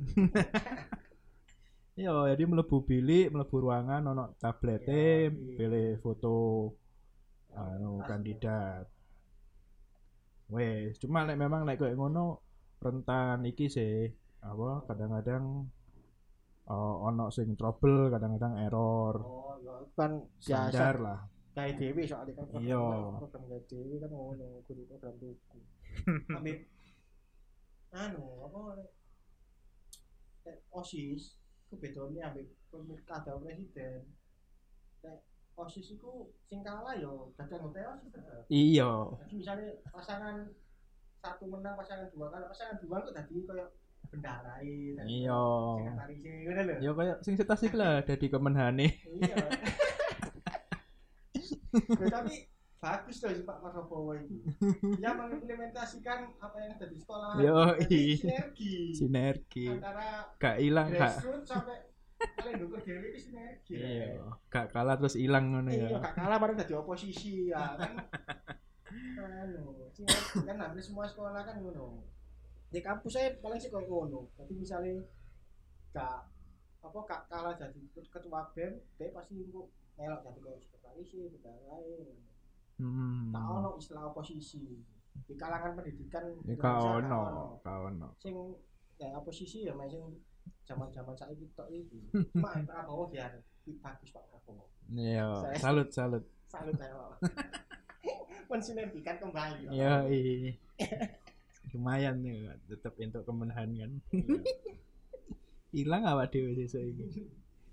iya 1.95 2.15
jadi 2.31 2.43
mlebu 2.45 2.83
bilik 2.83 3.31
mlebu 3.31 3.57
ruangan 3.59 4.03
ono 4.07 4.35
tablete 4.39 4.91
Iya, 4.91 5.31
iya. 5.31 5.55
pilih 5.55 5.89
foto 5.99 6.71
anu 7.51 7.99
kandidat 8.03 8.87
wes 10.49 10.95
cuma 10.99 11.27
nek 11.27 11.35
memang 11.37 11.67
nek 11.67 11.75
koyo 11.77 11.95
ngono 11.95 12.39
rentan 12.79 13.43
iki 13.45 13.67
sih 13.67 14.07
apa 14.41 14.87
kadang-kadang 14.87 15.67
eh, 16.65 16.95
ono 17.03 17.35
sing 17.35 17.59
trouble 17.59 18.09
kadang-kadang 18.09 18.63
error 18.63 19.15
Oh, 19.19 19.59
ya 19.59 19.75
kan 19.99 20.23
standar 20.39 20.95
biasa 20.95 21.03
lah 21.03 21.19
kayak 21.51 21.75
dewi 21.83 22.03
soalnya 22.07 22.33
kan 22.39 22.47
Iya. 22.63 22.79
program 23.19 23.43
dewi 23.67 23.95
kan 23.99 24.11
ngono 24.15 24.63
kudu 24.65 24.83
program 24.87 25.15
tuku 25.19 25.59
ambil 26.33 26.57
anu 27.89 28.25
apa 28.45 28.61
osis 30.73 31.37
kebedaannya 31.69 32.23
ambil 32.25 32.45
pilkada 32.73 33.37
presiden. 33.41 34.09
Nek 35.05 35.21
osis 35.57 35.97
itu 35.97 36.11
sing 36.49 36.61
kalah 36.65 36.97
yo 36.97 37.33
dadi 37.37 37.53
anggota 37.57 37.97
osis 37.97 38.09
tetep. 38.13 38.43
iya. 38.49 38.89
Jadi 39.25 39.35
misalnya 39.37 39.69
pasangan 39.93 40.49
satu 41.19 41.45
menang 41.51 41.75
pasangan 41.77 42.09
dua 42.15 42.31
kalah 42.31 42.49
pasangan 42.49 42.79
dua 42.81 43.03
kok 43.05 43.15
tadi 43.17 43.43
kayak 43.45 43.69
bendarai 44.09 44.97
Iya. 45.05 45.43
sekretaris 45.77 46.19
ngono 46.25 46.63
lho. 46.65 46.75
Ya 46.81 46.91
kayak 46.97 47.17
sing 47.27 47.35
setasik 47.37 47.73
lah 47.77 48.01
dadi 48.01 48.27
kemenhane. 48.33 48.89
Iya. 49.21 49.37
Ya, 51.99 52.07
tapi 52.17 52.49
bagus 52.79 53.17
loh 53.27 53.31
Pak 53.43 53.59
Prabowo 53.59 54.13
ini. 54.15 54.39
Dia 55.03 55.11
mengimplementasikan 55.15 56.39
apa 56.39 56.57
yang 56.63 56.71
ada 56.79 56.87
di 56.87 56.97
sekolah. 56.99 57.31
Yo, 57.43 57.59
Jadi 57.83 57.99
i. 57.99 58.15
sinergi. 58.15 58.75
Sinergi. 58.95 59.67
Antara 59.67 60.31
gak 60.39 60.57
ilang 60.63 60.89
gak. 60.95 61.19
grassroots 61.19 61.49
sampai 61.51 61.79
paling 62.19 62.55
dukur 62.63 62.79
dewi 62.83 63.07
itu 63.15 63.21
sinergi. 63.31 63.75
Iya 63.75 64.23
gak 64.47 64.71
kalah 64.71 64.95
terus 64.99 65.19
ilang 65.19 65.55
ngono 65.55 65.71
iya 65.71 65.91
ya 65.91 65.99
gak 65.99 66.15
kalah 66.19 66.39
baru 66.39 66.53
jadi 66.55 66.75
oposisi 66.79 67.51
ya 67.51 67.75
kan. 67.75 67.95
Anu 69.19 69.91
sinergi. 69.91 70.47
Kan 70.47 70.57
hampir 70.63 70.83
semua 70.83 71.11
sekolah 71.11 71.43
kan 71.43 71.59
ngono. 71.59 72.07
Di 72.71 72.79
kampus 72.79 73.19
saya 73.19 73.35
paling 73.43 73.59
sih 73.59 73.75
ngono. 73.75 74.31
Tapi 74.39 74.55
misalnya 74.55 75.03
gak 75.91 76.31
apa 76.79 76.99
gak 77.11 77.23
kalah 77.27 77.55
jadi 77.59 77.81
ketua 77.91 78.55
bem 78.55 78.79
dia 78.95 79.11
pasti 79.11 79.35
melok 79.99 80.23
jadi 80.23 80.41
kayak 80.47 80.61
sekretaris 80.63 81.09
sih 81.11 81.27
lain 81.43 82.15
hmm. 82.79 83.35
tak 83.35 83.45
ono 83.45 83.71
istilah 83.79 84.05
oposisi? 84.11 84.79
Di 85.19 85.35
kalangan 85.35 85.75
pendidikan 85.75 86.25
ya 86.47 86.55
gak 86.55 86.79
ono 86.79 87.21
gak 87.63 87.79
ono. 87.93 88.09
Sing 88.23 88.35
ya 88.99 89.15
oposisi 89.19 89.67
ya 89.67 89.75
main 89.75 89.91
sing 89.91 90.03
zaman-zaman 90.65 91.15
saiki 91.19 91.47
tok 91.59 91.69
iki. 91.71 91.99
Cuma 92.35 92.55
yang 92.55 92.67
Prabowo 92.67 93.11
biar 93.11 93.35
bagus 93.69 94.11
Pak 94.15 94.25
Prabowo. 94.31 94.71
Iya 94.95 95.27
Saya- 95.45 95.61
salut 95.61 95.89
salut. 95.93 96.25
Salut 96.49 96.75
saya 96.79 96.95
Pak. 96.97 97.11
Mensinergikan 98.51 99.17
kembali. 99.21 99.69
Pak. 99.69 99.73
ya 99.77 100.09
i 100.09 100.57
lumayan 101.77 102.25
nih 102.25 102.49
tetap 102.65 102.97
untuk 102.97 103.23
kemenhan 103.29 103.69
kan. 103.77 103.93
Hilang 105.77 106.09
awak 106.09 106.33
dewe 106.33 106.57
sesuk 106.57 106.81
iki? 106.81 107.29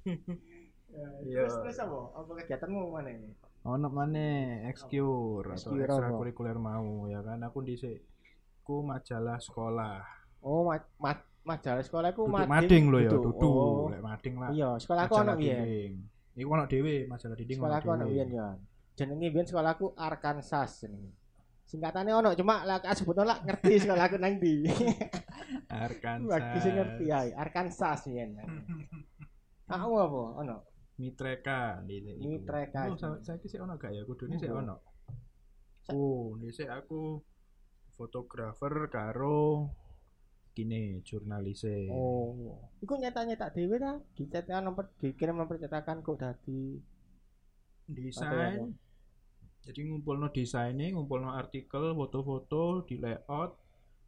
Ya, 0.06 1.08
Iya. 1.24 1.48
terus 1.48 1.56
terus 1.64 1.78
apa? 1.80 2.00
Apa 2.12 2.32
kegiatanmu 2.44 2.92
mana 2.92 3.12
ini 3.12 3.32
ono 3.66 3.88
maneh 3.90 4.70
excure 4.70 5.58
atau 5.58 5.74
ekstrakurikuler 5.74 6.58
mau 6.62 7.10
ya 7.10 7.26
kan? 7.26 7.42
Aku 7.42 7.66
dhisik 7.66 8.06
ku 8.62 8.86
majalah 8.86 9.42
sekolah. 9.42 10.02
Oh 10.46 10.70
ma 10.70 10.78
ma 11.02 11.18
majalah 11.46 11.82
sekolah 11.82 12.14
aku 12.14 12.30
duduk 12.30 12.50
mading 12.50 12.84
lho 12.90 13.00
ya 13.02 13.12
duduk. 13.14 13.42
oh. 13.42 13.90
lek 13.90 14.02
mading 14.02 14.36
lah. 14.38 14.50
Iya 14.54 14.70
sekolah 14.78 15.02
aku 15.10 15.16
ono 15.22 15.34
dinding. 15.38 15.92
Iku 16.38 16.50
ono 16.50 16.66
dhewe 16.70 16.96
majalah 17.10 17.36
dinding 17.38 17.58
sekolah 17.58 17.78
aku 17.82 17.90
ono 17.94 18.06
biyen 18.06 18.30
ya. 18.30 18.48
Jenenge 18.96 19.28
biyen 19.34 19.46
sekolahku 19.50 19.98
Arkansas 19.98 20.86
jenenge. 20.86 21.14
Singkatannya 21.66 22.14
ono 22.14 22.30
cuma 22.38 22.62
lah 22.62 22.78
sebut 22.94 23.18
lah 23.26 23.42
ngerti 23.42 23.78
sekolahku 23.86 24.22
nang 24.22 24.38
ndi. 24.38 24.70
Arkansas. 25.86 26.30
Bagi 26.30 26.58
sing 26.62 26.74
ngerti 26.78 27.06
ya, 27.10 27.20
Arkansas 27.34 28.06
yen. 28.10 28.38
Aku 29.74 29.98
apa? 29.98 30.22
Ono. 30.46 30.75
Mitreka 30.96 31.84
dhisik. 31.84 32.16
Mitreka. 32.18 32.88
Oh, 32.88 32.96
sa- 32.96 33.20
saiki 33.20 33.46
sik 33.46 33.60
ono 33.60 33.76
gak 33.76 33.92
ya 33.92 34.04
kudune 34.04 34.36
sik 34.36 34.48
ono 34.48 34.80
oh 35.92 36.34
dhisik 36.38 36.66
aku 36.66 37.20
fotografer 37.92 38.88
karo 38.88 39.70
kini 40.52 41.04
jurnalise 41.04 41.88
Oh. 41.88 42.58
Iku 42.80 42.96
nyata-nyata 42.96 43.52
dhewe 43.52 43.76
ta? 43.76 44.00
Dicetak 44.14 44.60
nomor 44.60 44.88
dikirim 44.98 45.36
nomor 45.36 45.56
cetakan 45.56 46.00
kok 46.00 46.16
dadi 46.16 46.80
desain 47.86 48.74
jadi 49.62 49.80
ngumpulno 49.84 50.30
desainnya 50.30 50.90
ngumpulno 50.90 51.30
artikel 51.32 51.94
foto-foto 51.94 52.82
di 52.84 52.98
layout 52.98 53.58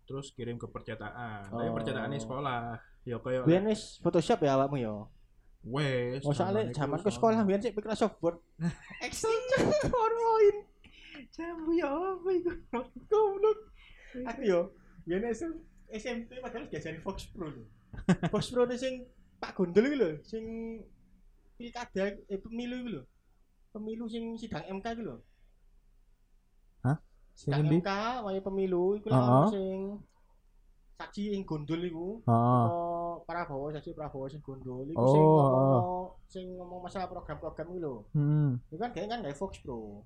terus 0.03 0.31
kirim 0.31 0.55
ke 0.55 0.65
percetakan 0.65 1.51
tapi 1.51 1.67
Oh. 1.67 1.75
percetakannya 1.75 2.17
sekolah 2.17 2.59
ya 3.03 3.17
kayak 3.17 3.43
biyen 3.43 3.65
wis 3.65 3.99
Photoshop 3.99 4.39
ya 4.39 4.55
awakmu 4.55 4.77
ya. 4.77 4.93
Wes 5.67 6.23
Oh, 6.23 6.33
soalnya 6.33 6.71
zamanku 6.71 7.07
ku 7.07 7.11
sekolah 7.11 7.43
biyen 7.43 7.61
sik 7.61 7.75
Microsoft 7.75 8.17
Word. 8.23 8.37
Excel 9.03 9.33
PowerPoint. 9.87 10.59
jambu 11.27 11.69
ya 11.77 11.85
apa 11.91 12.29
iku 12.33 12.51
Goblok. 13.11 13.59
Aku 14.25 14.41
yo 14.41 14.61
SM 15.05 15.53
SMP 15.91 16.41
padahal 16.41 16.65
diajari 16.65 16.97
Fox 17.03 17.29
Pro 17.29 17.51
lho. 17.51 17.63
Fox 18.33 18.49
Pro 18.49 18.65
sing 18.73 19.05
Pak 19.37 19.53
Gondol 19.53 19.85
iki 19.85 19.97
lho, 20.01 20.09
sing 20.25 20.43
pilkada 21.59 22.17
eh 22.25 22.39
pemilu 22.41 22.75
iki 22.81 22.89
lho. 22.97 23.03
Pemilu 23.69 24.09
sing 24.09 24.33
sidang 24.39 24.65
MK 24.65 24.85
iki 24.97 25.03
lho. 25.05 25.21
sing 27.37 27.53
Sidang 27.53 27.69
MK 27.69 27.89
waya 28.25 28.41
pemilu 28.41 28.97
iku 28.97 29.13
Heeh. 29.13 29.21
lah 29.21 29.45
sing 29.53 30.01
saksi 30.97 31.29
ing 31.31 31.45
gondol 31.45 31.77
iku. 31.79 32.07
heeh 32.23 32.65
Oh, 32.67 33.21
Prabowo 33.23 33.69
saksi 33.69 33.93
Prabowo 33.93 34.25
sing 34.25 34.41
gondol 34.41 34.81
iku 34.83 34.97
Oh, 34.97 35.07
sing 35.07 35.21
ngomong 35.23 35.85
sing 36.27 36.45
ngomong 36.53 36.79
masalah 36.81 37.05
program-program 37.05 37.67
lho. 37.75 37.95
hmm 38.11 38.57
Iku 38.67 38.77
kan 38.77 38.89
kayaknya 38.91 39.11
kan 39.13 39.19
gawe 39.23 39.35
Fox 39.35 39.61
Pro. 39.61 40.01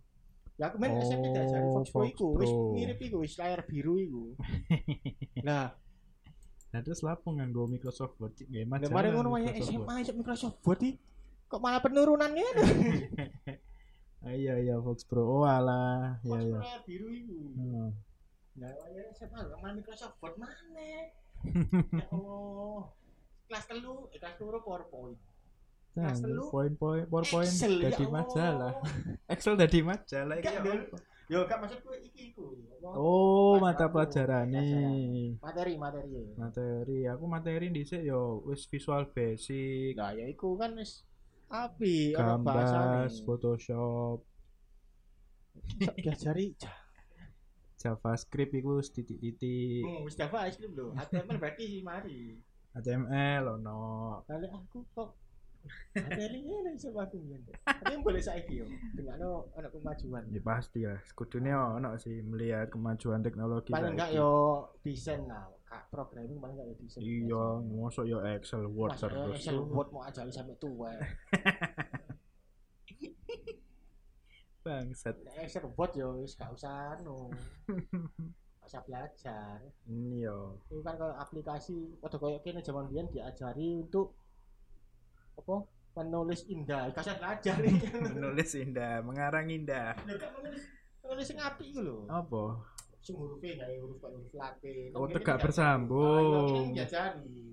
Ya 0.60 0.68
aku 0.68 0.78
main 0.78 0.94
Oh, 0.94 1.02
SMP 1.02 1.32
diajari 1.32 1.68
Fox 1.70 1.86
Pro 1.90 2.04
Fox 2.04 2.12
iku, 2.12 2.28
wis 2.36 2.52
Pro. 2.52 2.76
mirip 2.76 3.00
iku, 3.00 3.18
wis 3.20 3.36
layar 3.36 3.64
biru 3.64 3.96
iku. 3.98 4.24
Nah, 5.48 5.72
Nah 6.72 6.80
terus 6.80 7.02
lapo 7.02 7.28
nganggo 7.30 7.68
Microsoft 7.68 8.16
Word 8.16 8.36
nggih 8.38 8.64
Lah 8.64 8.70
majalah. 8.70 8.94
mari 8.94 9.08
ngono 9.10 9.30
wae 9.34 9.48
SMA 9.60 9.94
isuk 10.02 10.16
Microsoft 10.18 10.60
Word 10.62 10.80
iki 10.82 11.00
kok 11.48 11.60
malah 11.60 11.80
penurunan 11.80 12.32
ngene. 12.32 12.64
Ah, 14.22 14.32
iya 14.32 14.54
iya 14.56 14.78
Fox 14.78 15.02
Pro. 15.02 15.26
Oh 15.26 15.42
alah, 15.42 16.22
iya 16.22 16.38
iya. 16.38 16.54
Pas 16.54 16.86
biru 16.86 17.10
iku. 17.10 17.42
Hmm. 17.58 17.90
Wae 18.60 19.01
SMA 19.15 19.39
gak 19.48 19.58
malah 19.60 19.74
Microsoft 19.74 20.20
Word 20.20 20.36
maneh. 20.36 21.15
Ya 22.01 22.05
Allah. 22.12 22.91
Kelas 23.48 23.65
telu, 23.67 24.08
eh, 24.12 24.20
kelas 24.20 24.36
telu 24.38 24.60
PowerPoint. 24.62 25.20
Nah, 25.91 26.08
Kelas 26.08 26.20
telu, 26.24 26.43
poin-poin 26.48 27.03
PowerPoint 27.03 27.51
Excel, 27.51 27.84
ya 27.84 27.91
majalah. 28.08 28.74
Excel 29.34 29.55
dadi 29.60 29.79
majalah 29.84 30.36
iki 30.39 30.48
ya? 30.48 30.63
Yo 31.31 31.48
gak 31.48 31.63
maksudku 31.63 31.91
iki 31.96 32.31
iku. 32.31 32.55
Oh, 32.84 33.55
mata 33.58 33.88
pelajaran 33.88 34.51
nih. 34.51 35.39
Materi, 35.39 35.74
materi. 35.79 36.24
Materi, 36.36 37.00
aku 37.08 37.24
materi 37.25 37.67
dhisik 37.72 38.03
yo 38.03 38.43
wis 38.43 38.67
visual 38.67 39.08
basic, 39.12 39.96
Nah, 39.96 40.12
ya 40.12 40.27
iku 40.27 40.60
kan 40.60 40.75
wis 40.75 41.08
api. 41.48 42.12
Canvas, 42.15 43.24
Photoshop, 43.24 44.24
diajari 45.98 46.55
ja- 46.55 46.81
JavaScript 47.82 48.54
wis 48.54 48.94
titik-titik, 48.94 49.82
Hmm, 49.82 50.06
wis 50.06 50.14
Java 50.14 50.46
es 50.46 50.56
krim 50.56 50.72
lho. 50.72 50.94
HTML 50.94 51.38
berarti 51.42 51.82
mari. 51.82 52.38
HTML 52.72 53.58
ono. 53.58 53.82
Kali 54.24 54.48
aku 54.48 54.86
kok 54.94 55.10
materi 55.94 56.42
ngene 56.42 56.74
iso 56.74 56.90
aku 56.94 57.18
ngene. 57.18 57.54
Tapi 57.66 57.98
boleh 58.00 58.22
saiki 58.22 58.62
yo. 58.62 58.66
Dengan 58.94 59.50
ana 59.52 59.68
kemajuan. 59.68 60.24
Ya 60.30 60.42
pasti 60.42 60.86
lah, 60.86 61.02
kudune 61.14 61.52
ono 61.52 61.98
sih 61.98 62.22
melihat 62.22 62.70
kemajuan 62.70 63.22
teknologi 63.22 63.70
paling 63.70 63.94
enggak 63.94 64.14
yo 64.14 64.32
desain 64.82 65.26
lah 65.26 65.50
kak 65.62 65.88
programming 65.88 66.38
paling 66.38 66.56
enggak 66.58 66.68
yo 66.68 66.76
desain 66.78 67.02
Iya, 67.02 67.44
mosok 67.62 68.06
yo 68.06 68.18
Excel, 68.22 68.66
Word 68.66 68.98
terus. 68.98 69.38
Excel 69.38 69.58
Word 69.62 69.90
mau 69.90 70.02
aja 70.02 70.26
sampai 70.26 70.58
tua 70.58 70.90
Bangsat. 74.82 75.16
Nek 75.22 75.36
Excel 75.40 75.66
Word 75.70 75.92
yo 75.94 76.08
wis 76.18 76.34
gak 76.34 76.50
usah 76.50 76.74
anu 76.96 77.30
gak 78.58 78.68
usah 78.68 78.82
belajar 78.82 79.58
Iya. 79.86 80.38
itu 80.64 80.82
kan 80.82 80.96
kalau 80.96 81.14
aplikasi 81.16 81.74
pada 81.98 82.16
kayak 82.16 82.42
kini 82.42 82.60
zaman 82.60 82.86
biyen 82.86 83.06
diajari 83.08 83.78
untuk 83.80 84.18
apa 85.34 85.66
menulis 85.94 86.46
indah 86.46 86.90
gak 86.90 87.04
usah 87.04 87.18
belajar 87.18 87.56
Menulis 88.08 88.50
indah, 88.54 89.02
mengarang 89.02 89.48
indah. 89.48 89.94
Kan 89.96 90.08
menulis 90.36 90.64
menulis 91.02 91.26
sing 91.26 91.38
apik 91.38 91.68
iku 91.68 91.82
lho 91.82 91.98
Apa? 92.08 92.62
sing 93.00 93.18
hurufnya 93.18 93.58
kayak 93.60 93.82
huruf 93.82 93.98
kayak 93.98 94.14
huruf 94.14 94.34
Latin 94.34 94.90
Oh, 94.94 95.08
tegak 95.08 95.38
bersambung. 95.40 96.22
diajari. 96.22 96.54
Ah, 96.54 96.62
iya, 96.62 96.74
diajari 96.78 97.46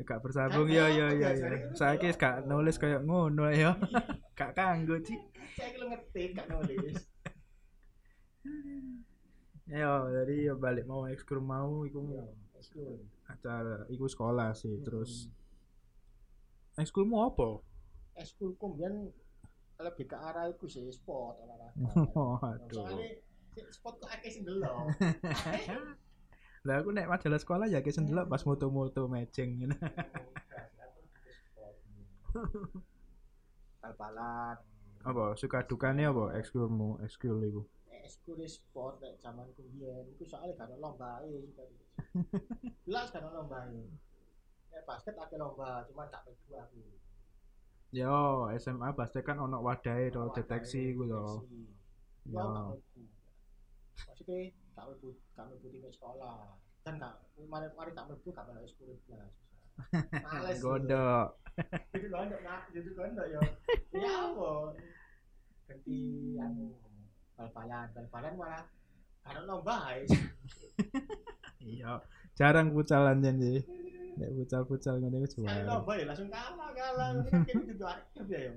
Gak 0.00 0.18
bersambung 0.18 0.66
Kan 0.66 0.74
ya 0.74 0.84
apa 0.84 0.96
ya 0.96 1.06
ya 1.12 1.28
ya. 1.30 1.46
kan 1.46 1.76
Saiki 1.76 2.08
gak 2.12 2.36
nulis 2.44 2.74
kayak 2.74 3.04
ngono 3.04 3.46
ya. 3.52 3.76
Gak 4.32 4.56
kanggo 4.56 4.96
sih. 4.98 5.14
Saya 5.60 5.70
kalau 5.70 5.86
ngetik 5.92 6.30
gak 6.32 6.48
nulis 6.48 6.98
Ya, 9.70 10.02
jadi 10.02 10.50
ya 10.50 10.54
balik 10.58 10.82
mau 10.82 11.06
ekskul 11.06 11.38
mau 11.38 11.86
iku 11.86 12.02
Iya, 12.02 12.26
ekskul. 12.58 13.06
acara 13.28 13.86
iku 13.86 14.10
sekolah 14.10 14.50
sih 14.50 14.82
terus 14.82 15.30
ekskulmu 16.74 17.22
apa? 17.22 17.62
ekskul 18.18 18.58
kumbian 18.58 19.14
lebih 19.78 20.10
ke 20.10 20.16
arah 20.18 20.50
itu 20.50 20.66
sih 20.66 20.90
sport 20.90 21.38
olahraga. 21.38 21.72
Oh, 22.18 22.36
aduh. 22.36 22.82
Soalnya 22.82 23.16
sport 23.70 24.02
kok 24.02 24.10
akeh 24.10 24.28
sing 24.28 24.42
delok. 24.42 24.90
Lah 26.66 26.74
aku 26.82 26.90
nek 26.90 27.08
majalah 27.08 27.38
sekolah 27.38 27.64
ya 27.64 27.80
kesen 27.80 28.04
delok 28.04 28.26
pas 28.26 28.42
moto-moto 28.44 29.06
matching 29.06 29.56
ngene. 29.56 29.78
Bal-balan. 33.80 34.56
Apa 35.00 35.32
suka 35.32 35.64
dukane 35.64 36.04
apa 36.04 36.36
ekskulmu? 36.36 37.00
Ekskul 37.00 37.40
iku. 37.48 37.62
Ekskul 37.88 38.44
sport 38.44 39.00
nek 39.00 39.16
zaman 39.16 39.48
kumbian 39.56 40.04
iku 40.12 40.28
soalnya 40.28 40.60
gak 40.60 40.68
ono 40.68 40.76
lomba 40.76 41.24
e 41.24 41.40
suka. 41.40 41.64
Jelas 42.84 43.08
ono 43.16 43.28
lomba 43.32 43.64
e. 43.72 43.80
Nek 44.68 44.82
basket 44.84 45.16
akeh 45.16 45.40
lomba, 45.40 45.88
cuman 45.88 46.12
gak 46.12 46.22
mlebu 46.28 46.52
aku. 46.52 46.80
Yo, 47.96 48.46
SMA 48.60 48.92
basket 48.92 49.24
kan 49.24 49.40
ono 49.40 49.64
wadahe 49.64 50.12
to 50.12 50.28
deteksi 50.36 50.92
to. 50.92 51.00
deteksi. 51.00 51.64
Yo 52.28 52.44
mlebu. 52.44 52.76
Maksudnya 54.04 54.52
gak 54.76 54.84
mlebu 54.84 55.08
mlebu 55.48 55.66
tim 55.72 55.88
sekolah. 55.88 56.60
Dan 56.84 57.00
gak 57.00 57.24
mari 57.48 57.72
mari 57.72 57.90
gak 57.96 58.04
mlebu 58.04 58.28
gak 58.36 58.52
ekskul 58.68 58.92
belas. 59.08 59.32
Gondok. 60.64 61.26
Jadi 61.92 62.06
gondok 62.08 62.40
nak, 62.40 62.62
jadi 62.72 62.90
gondok 62.92 63.26
yo. 63.28 63.40
Ya 64.00 64.12
apa? 64.26 64.50
Ganti 65.66 65.98
anu 66.36 66.72
bal-balan, 67.34 67.86
bal-balan 67.92 68.32
malah 68.34 68.64
karena 69.20 69.40
lomba 69.44 69.76
ae. 69.90 70.04
Iya, 71.60 72.00
jarang 72.32 72.72
pucalan 72.72 73.20
jen 73.20 73.36
sih. 73.36 73.60
Nek 74.16 74.32
pucal-pucal 74.32 74.96
ngene 74.96 75.22
Sekali 75.22 75.44
juara. 75.44 75.68
lomba 75.68 75.92
ya 75.92 76.04
langsung 76.08 76.32
kalah 76.32 76.70
kalah. 76.72 77.08
Kayak 77.44 77.68
gitu 77.68 77.84
akhir 77.84 78.24
ya 78.26 78.40
yo. 78.48 78.54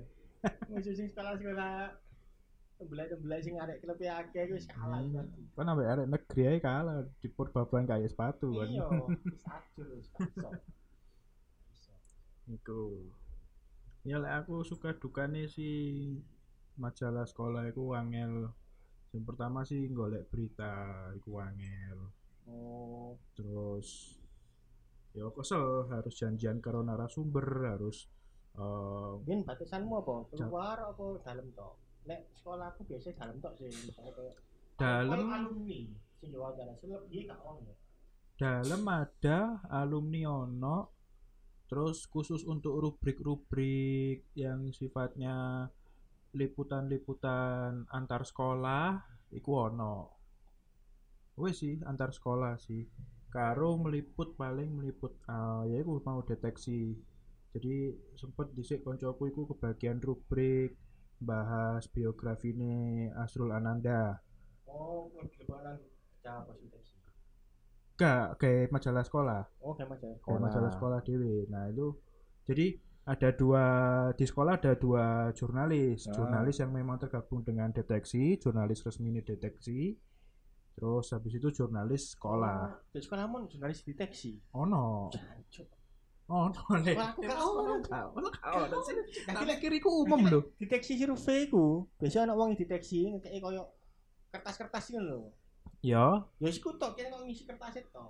Musuh 0.72 0.94
sing 0.96 1.08
sekolah-sekolah 1.12 2.00
tembelai-tembelai 2.74 3.40
sing 3.40 3.54
arek 3.54 3.80
klub 3.80 4.00
akeh 4.00 4.48
wis 4.50 4.64
kalah 4.66 4.98
Hmm. 4.98 5.12
berarti. 5.12 5.40
Kan 5.52 5.68
ambek 5.68 5.88
arek 5.88 6.06
negeri 6.08 6.42
ae 6.48 6.58
kalah 6.58 6.96
di 7.20 7.28
Purbaban 7.28 7.84
kayak 7.84 8.08
sepatu 8.08 8.48
kan. 8.56 8.68
Iya, 8.72 8.88
wis 9.20 9.44
ajur 9.46 9.86
wis. 9.94 10.08
Iku. 12.48 13.08
Ya 14.04 14.20
lek 14.20 14.44
aku 14.44 14.60
suka 14.68 14.92
dukane 15.00 15.48
sih 15.48 16.12
majalah 16.76 17.24
sekolah 17.24 17.64
iku 17.72 17.96
angel. 17.96 18.52
Yang 19.14 19.24
pertama 19.24 19.64
sih 19.64 19.88
golek 19.88 20.28
berita 20.28 21.08
iku 21.16 21.40
angel. 21.40 21.98
Oh, 22.44 23.16
Terus 23.32 24.20
ya 25.14 25.24
kesel 25.30 25.86
harus 25.88 26.14
janjian 26.18 26.58
karo 26.58 26.82
narasumber 26.82 27.46
harus 27.70 28.10
eh 28.58 29.12
Bin 29.24 29.46
batasanmu 29.46 29.94
apa? 30.04 30.14
Keluar 30.34 30.76
apa 30.84 31.04
dalam 31.24 31.48
tok? 31.56 31.74
Nek 32.04 32.28
sekolah 32.36 32.76
aku 32.76 32.84
biasanya 32.84 33.16
dalam 33.16 33.36
tok 33.40 33.54
sih, 33.56 33.70
misalnya 33.70 34.12
kayak 34.12 34.36
Dalam? 34.76 35.30
alumni 35.30 35.80
sing 36.18 36.28
diwawancara 36.34 36.74
selebih 36.76 37.30
gak 37.30 37.40
ono. 37.40 37.72
dalam 38.34 38.82
ada 38.90 39.62
alumni 39.70 40.26
ono 40.26 40.93
terus 41.74 42.06
khusus 42.06 42.46
untuk 42.46 42.78
rubrik-rubrik 42.78 44.30
yang 44.38 44.70
sifatnya 44.70 45.66
liputan-liputan 46.30 47.90
antar 47.90 48.22
sekolah 48.22 49.02
iku 49.34 49.66
ono. 49.66 50.14
Wes 51.34 51.66
sih 51.66 51.82
antar 51.82 52.14
sekolah 52.14 52.62
sih. 52.62 52.86
Karo 53.26 53.74
meliput 53.74 54.38
paling 54.38 54.70
meliput 54.70 55.18
ah 55.26 55.66
ya 55.66 55.82
iku 55.82 55.98
mau 56.06 56.22
deteksi. 56.22 56.94
Jadi 57.50 57.90
sempet 58.14 58.54
dhisik 58.54 58.86
koncoku 58.86 59.34
iku 59.34 59.42
kebagian 59.50 59.98
rubrik 59.98 60.78
bahas 61.18 61.90
biografi 61.90 62.54
Asrul 63.18 63.50
Ananda. 63.50 64.22
Oh, 64.70 65.10
lebaran 65.10 65.82
Jawa 66.22 66.54
pas 66.54 66.93
deteksi. 67.94 68.02
gak 68.02 68.42
kayak 68.42 68.70
majalah 68.70 69.04
sekolah 69.06 69.40
Oh, 69.62 69.72
kayak 69.72 69.90
majalah 69.94 70.16
kayak 70.18 70.40
majalah 70.42 70.70
sekolah 70.70 70.98
dewe. 71.06 71.46
Nah 71.48 71.70
itu 71.70 71.94
jadi 72.44 72.66
ada 73.04 73.28
dua 73.30 73.64
di 74.16 74.24
sekolah 74.24 74.52
ada 74.56 74.72
dua 74.74 75.28
jurnalis, 75.32 76.08
Ah. 76.08 76.16
jurnalis 76.16 76.56
yang 76.58 76.72
memang 76.72 76.96
tergabung 76.96 77.44
dengan 77.44 77.68
deteksi, 77.68 78.40
jurnalis 78.40 78.80
resmi 78.80 79.12
deteksi, 79.20 79.92
terus 80.72 81.12
habis 81.12 81.36
itu 81.36 81.52
jurnalis 81.52 82.16
sekolah. 82.16 82.80
Oh, 82.80 82.80
di 82.90 83.04
sekolah 83.04 83.28
mon 83.28 83.44
jurnalis 83.44 83.84
deteksi. 83.84 84.40
Oh 84.56 84.64
no, 84.64 85.12
oh 86.32 86.48
no 86.48 86.60
ono. 86.72 86.80
Gak 86.80 87.12
ono, 87.20 88.28
gak 88.32 88.52
ono 88.56 88.76
sih. 88.88 88.96
Nah, 89.28 89.44
umum 90.08 90.24
lho. 90.24 90.40
deteksi 90.56 90.96
survei 90.96 91.52
ku, 91.52 91.84
biasanya 92.00 92.32
ana 92.32 92.34
wong 92.40 92.56
yang 92.56 92.60
deteksi 92.64 93.12
ngekeki 93.12 93.38
koyo 93.44 93.68
kertas-kertas 94.32 94.96
ngono 94.96 95.04
lho. 95.12 95.20
Ya, 95.84 96.24
Ya 96.40 96.48
iku 96.48 96.72
tok 96.74 96.96
kene 96.96 97.12
kok 97.12 97.22
ngisi 97.22 97.44
kertas 97.44 97.76
itu. 97.76 98.08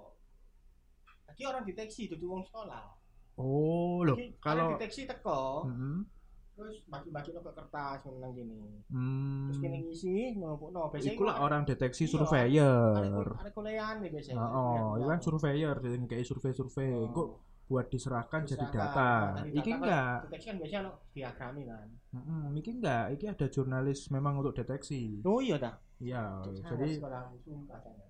Lagi 1.26 1.42
orang 1.42 1.66
deteksi 1.66 2.06
dudu 2.06 2.30
wong 2.30 2.42
sekolah. 2.46 2.94
oh 3.34 4.06
loh, 4.06 4.14
Lagi 4.14 4.38
kalau 4.38 4.78
deteksi 4.78 5.10
teko, 5.10 5.66
Mm-mm. 5.66 6.06
terus 6.54 6.87
bagi-bagi 6.87 7.34
ke 7.34 7.42
kertas 7.42 7.98
ngono 8.06 8.18
nang 8.22 8.30
kene. 8.30 8.87
Hmm. 8.87 9.50
Terus 9.50 9.58
kene 9.58 9.76
ngisi 9.82 10.38
ngono 10.38 10.87
biasanya 10.87 11.18
Iku 11.18 11.22
lah 11.26 11.37
orang 11.42 11.66
deteksi 11.66 12.06
Iya, 12.06 12.12
surveyor. 12.14 13.26
ada 13.42 13.50
kuliahan 13.50 13.96
nih 13.98 14.10
biasanya. 14.14 14.38
Oh, 14.38 14.94
itu 14.94 15.06
kan 15.10 15.18
surveyor, 15.18 15.74
jadi 15.82 15.96
kayak 16.06 16.26
survei-survei. 16.30 16.94
Oh. 16.94 17.10
Kok 17.10 17.28
buat 17.64 17.88
diserahkan 17.88 18.44
jadi 18.44 18.66
data. 18.68 19.40
Iki 19.40 19.50
data 19.50 19.64
kan 19.64 19.79
enggak. 19.81 20.18
Deteksi 20.29 20.46
kan 20.46 20.57
biasanya 20.61 20.81
diagrami 21.11 21.62
kan. 21.64 21.87
Mm 22.12 22.48
iki 22.55 22.70
enggak, 22.72 23.05
iki 23.12 23.24
ada 23.27 23.46
jurnalis 23.48 24.00
memang 24.09 24.37
untuk 24.37 24.55
deteksi. 24.55 25.24
Oh 25.24 25.40
iya 25.40 25.57
dah. 25.57 25.74
iya 26.03 26.42
jadi 26.42 27.00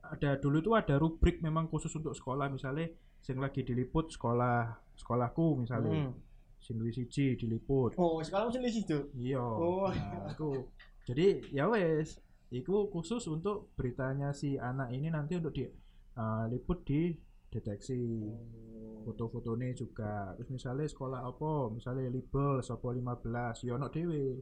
ada 0.02 0.30
dulu 0.40 0.56
itu 0.58 0.72
ada 0.72 0.96
rubrik 0.96 1.40
memang 1.40 1.68
khusus 1.68 1.92
untuk 1.94 2.16
sekolah 2.16 2.48
misalnya 2.48 2.88
sing 3.20 3.36
lagi 3.36 3.60
diliput 3.60 4.08
sekolah 4.08 4.72
sekolahku 4.96 5.60
misalnya 5.60 6.08
Hmm. 6.08 6.16
sing 6.58 6.80
siji 6.80 7.36
diliput 7.36 7.92
Oh, 7.96 8.24
sekolahmu 8.24 8.50
sendiri 8.50 8.72
situ. 8.72 8.98
iya 9.14 9.36
Oh. 9.36 9.92
nah, 9.92 10.32
aku 10.32 10.64
jadi 11.04 11.44
ya 11.52 11.68
wes 11.68 12.20
itu 12.48 12.88
khusus 12.88 13.20
untuk 13.28 13.68
beritanya 13.76 14.32
si 14.32 14.56
anak 14.56 14.88
ini 14.88 15.12
nanti 15.12 15.36
untuk 15.36 15.52
di 15.52 15.68
eh, 16.14 16.44
liput 16.48 16.88
di 16.88 17.12
deteksi 17.52 18.00
foto-fotonya 19.04 19.76
juga. 19.76 20.32
Terus 20.40 20.50
misalnya 20.50 20.88
sekolah 20.88 21.20
apa? 21.22 21.68
Misalnya 21.70 22.08
libel 22.08 22.64
sopo 22.64 22.88
15 22.90 23.68
ya 23.68 23.76
ono 23.76 23.92
dewe 23.92 24.40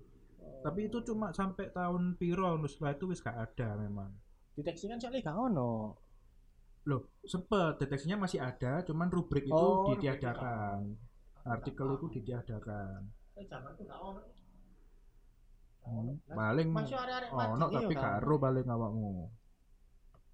tapi 0.62 0.86
itu 0.86 1.02
cuma 1.02 1.34
sampai 1.34 1.74
tahun 1.74 2.14
piro? 2.14 2.54
Setelah 2.70 2.94
itu 2.94 3.04
wis 3.10 3.18
gak 3.18 3.34
ada 3.34 3.74
memang. 3.74 4.10
Deteksi 4.54 4.86
kan 4.86 4.98
soalnya 5.02 5.26
gak 5.26 5.38
ono. 5.38 5.98
loh 6.82 7.14
sempet 7.22 7.78
deteksinya 7.78 8.26
masih 8.26 8.42
ada 8.42 8.82
cuman 8.82 9.06
rubrik 9.06 9.46
itu 9.46 9.54
Oh, 9.54 9.86
rubrik 9.86 10.02
ditiadakan. 10.02 10.98
artikel 11.46 11.94
itu 11.94 12.06
ditiadakan. 12.18 13.06
Eh. 13.38 13.46
Hmm, 15.86 16.18
paling 16.26 16.74
ono 16.74 17.66
tapi 17.70 17.94
iya, 17.94 18.02
karo 18.02 18.34
paling 18.34 18.66
awakmu. 18.66 19.30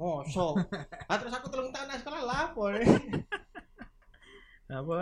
Oh, 0.01 0.25
so. 0.25 0.57
ah, 1.12 1.17
terus 1.21 1.37
aku 1.37 1.53
telung 1.53 1.69
nang 1.69 2.01
sekolah 2.01 2.23
lapor. 2.25 2.81
apa 4.68 4.92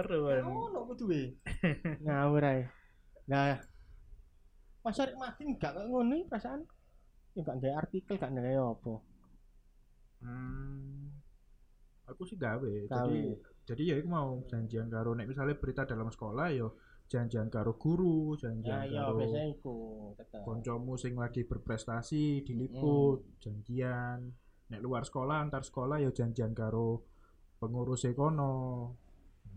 Oh, 0.46 0.70
no 0.70 0.86
kudu 0.86 1.10
we. 1.10 1.22
Ngawur 2.06 2.44
ae. 2.46 2.62
Nah, 3.26 3.58
Mas 4.86 5.02
arek 5.02 5.18
mading 5.18 5.58
gak 5.58 5.74
ngono 5.74 6.14
iki 6.14 6.30
perasaan. 6.30 6.62
Ya 7.34 7.42
gak 7.42 7.58
nggawe 7.58 7.74
artikel, 7.74 8.14
gak 8.14 8.30
nggawe 8.30 8.54
apa. 8.54 8.94
Hmm, 10.22 11.10
aku 12.06 12.22
sih 12.22 12.38
gawe. 12.38 12.70
Gawe. 12.86 13.10
Jadi 13.10 13.20
jadi 13.66 13.82
ya 13.82 13.94
aku 13.98 14.06
mau 14.06 14.38
janjian 14.46 14.86
karo 14.86 15.18
nek 15.18 15.26
misalnya 15.26 15.58
berita 15.58 15.82
dalam 15.82 16.06
sekolah 16.06 16.54
yo 16.54 16.78
janjian 17.10 17.50
karo 17.50 17.74
guru, 17.74 18.38
Ya 18.38 18.46
janjian 18.46 18.82
iya 18.86 19.02
karo 19.10 19.18
biasanya 19.18 19.48
iku 19.50 19.76
koncomu 20.46 20.94
sing 20.94 21.18
lagi 21.18 21.42
berprestasi 21.42 22.46
diliput, 22.46 23.42
janjian. 23.42 24.30
Nek 24.70 24.80
luar 24.82 25.02
sekolah 25.02 25.42
antar 25.42 25.66
sekolah 25.66 25.98
yo 25.98 26.14
janjian 26.14 26.54
karo 26.54 27.02
pengurus 27.58 28.06
ekono. 28.06 28.94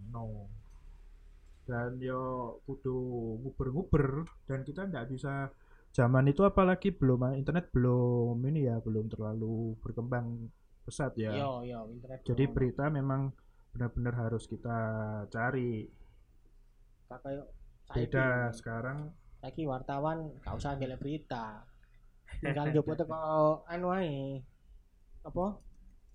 No. 0.07 0.47
Dan 1.67 2.01
yo 2.01 2.57
kudu 2.65 2.97
nguber-nguber 3.45 4.25
dan 4.49 4.65
kita 4.65 4.89
ndak 4.89 5.12
bisa 5.12 5.53
zaman 5.93 6.29
itu 6.29 6.41
apalagi 6.45 6.93
belum 6.93 7.38
internet 7.38 7.69
belum 7.69 8.38
ini 8.45 8.69
ya 8.69 8.81
belum 8.81 9.05
terlalu 9.12 9.77
berkembang 9.83 10.49
pesat 10.88 11.13
ya. 11.19 11.35
Iya, 11.35 11.49
iya, 11.65 11.79
internet. 11.85 12.19
Jadi 12.25 12.43
ono. 12.49 12.53
berita 12.55 12.83
memang 12.89 13.21
benar-benar 13.75 14.15
harus 14.17 14.49
kita 14.49 14.77
cari. 15.29 15.85
Kayak 17.09 17.49
Beda 17.89 18.53
sekarang 18.53 19.09
Saiki 19.39 19.63
wartawan 19.63 20.35
gak 20.43 20.51
usah 20.59 20.75
ngelek 20.75 20.99
berita. 20.99 21.63
Tinggal 22.43 22.75
jupuk 22.75 22.99
teko 22.99 23.63
anu 23.71 23.95
ae. 23.95 24.43
Apa? 25.23 25.55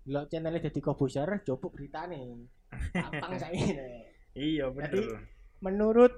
Delok 0.04 0.28
channel 0.28 0.60
dadi 0.60 0.80
kobuser, 0.84 1.40
jupuk 1.40 1.72
beritane. 1.72 2.44
Gampang 2.92 3.32
saiki 3.38 3.70
nek. 3.72 3.88
Iya 4.34 4.66
bener. 4.68 5.22
Menurut 5.62 6.12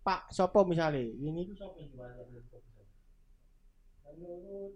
Pak 0.00 0.28
Sopo 0.28 0.64
misalnya, 0.64 1.00
ini 1.00 1.46
itu 1.46 1.54
Sopo 1.54 1.78
di. 1.78 1.92
Menurut 4.14 4.72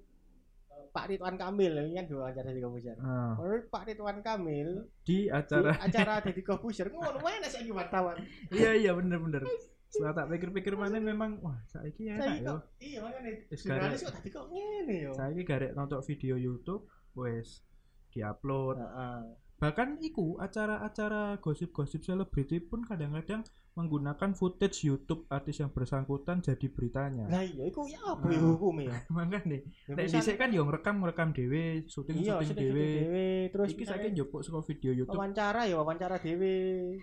eh, 0.73 0.87
Pak 0.91 1.05
Ridwan 1.09 1.37
Kamil, 1.37 1.73
ini 1.79 1.95
kan 1.95 2.07
diwawancara 2.09 2.51
di 2.51 2.63
kobuser. 2.63 2.97
Ah, 2.99 3.37
Menurut 3.39 3.67
Pak 3.69 3.83
Ridwan 3.89 4.19
Kamil, 4.21 4.69
di 5.05 5.29
di 5.29 5.33
acara 5.33 5.77
acara 5.79 6.21
Deddy 6.25 6.43
Kobuser, 6.43 6.89
ngono 6.91 7.19
nek 7.21 7.51
saiki 7.51 7.73
wartawan. 7.73 8.17
iya 8.51 8.73
iya 8.75 8.93
bener-bener. 8.97 9.45
Setelah 9.89 10.13
tak 10.13 10.29
pikir-pikir 10.29 10.77
mana 10.77 11.01
memang 11.01 11.41
wah 11.41 11.57
saiki 11.65 12.13
enak 12.13 12.21
Saiki 12.21 12.45
yo. 12.45 12.53
kok 12.53 12.61
iya 12.85 12.99
makane 13.01 13.31
jurnalis 13.49 13.65
garek. 13.65 14.05
kok 14.05 14.13
tadi 14.21 14.29
kok 14.29 14.47
ngene 14.53 14.97
yo. 15.01 15.13
Saiki 15.17 15.43
garek 15.49 15.73
nonton 15.73 16.01
video 16.05 16.37
YouTube 16.37 16.85
wes 17.17 17.65
diupload. 18.13 18.77
Heeh. 18.77 19.21
Bahkan 19.59 19.99
iku 20.01 20.39
acara-acara 20.39 21.35
gosip-gosip 21.37 22.01
selebriti 22.01 22.63
pun 22.63 22.87
kadang-kadang 22.87 23.43
menggunakan 23.75 24.31
footage 24.33 24.87
YouTube 24.87 25.27
artis 25.29 25.59
yang 25.59 25.71
bersangkutan 25.71 26.39
jadi 26.39 26.67
beritanya. 26.69 27.27
Lah 27.27 27.43
iya 27.43 27.67
iku 27.67 27.83
ya 27.85 27.99
apa 28.05 28.27
ya 28.27 28.39
Nah. 28.39 28.55
hukumnya 28.55 28.87
ya? 28.87 28.99
Makanya 29.19 29.59
Ya, 29.59 29.93
nek 29.93 30.05
misal- 30.07 30.23
dhisik 30.23 30.37
kan 30.37 30.51
yo 30.51 30.63
ngerekam 30.63 30.95
ngerekam 30.99 31.29
dhewe, 31.31 31.59
iya 31.59 31.83
syuting-syuting 31.85 32.49
sudah 32.49 32.63
dhewe. 32.63 32.87
dhewe 32.87 33.27
terus 33.51 33.69
Iki 33.75 33.83
saiki 33.85 34.09
njupuk 34.15 34.41
saka 34.43 34.61
video 34.63 34.93
YouTube. 34.95 35.19
wawancara 35.19 35.63
ya 35.67 35.75
wawancara 35.75 36.17
dhewe. 36.19 36.55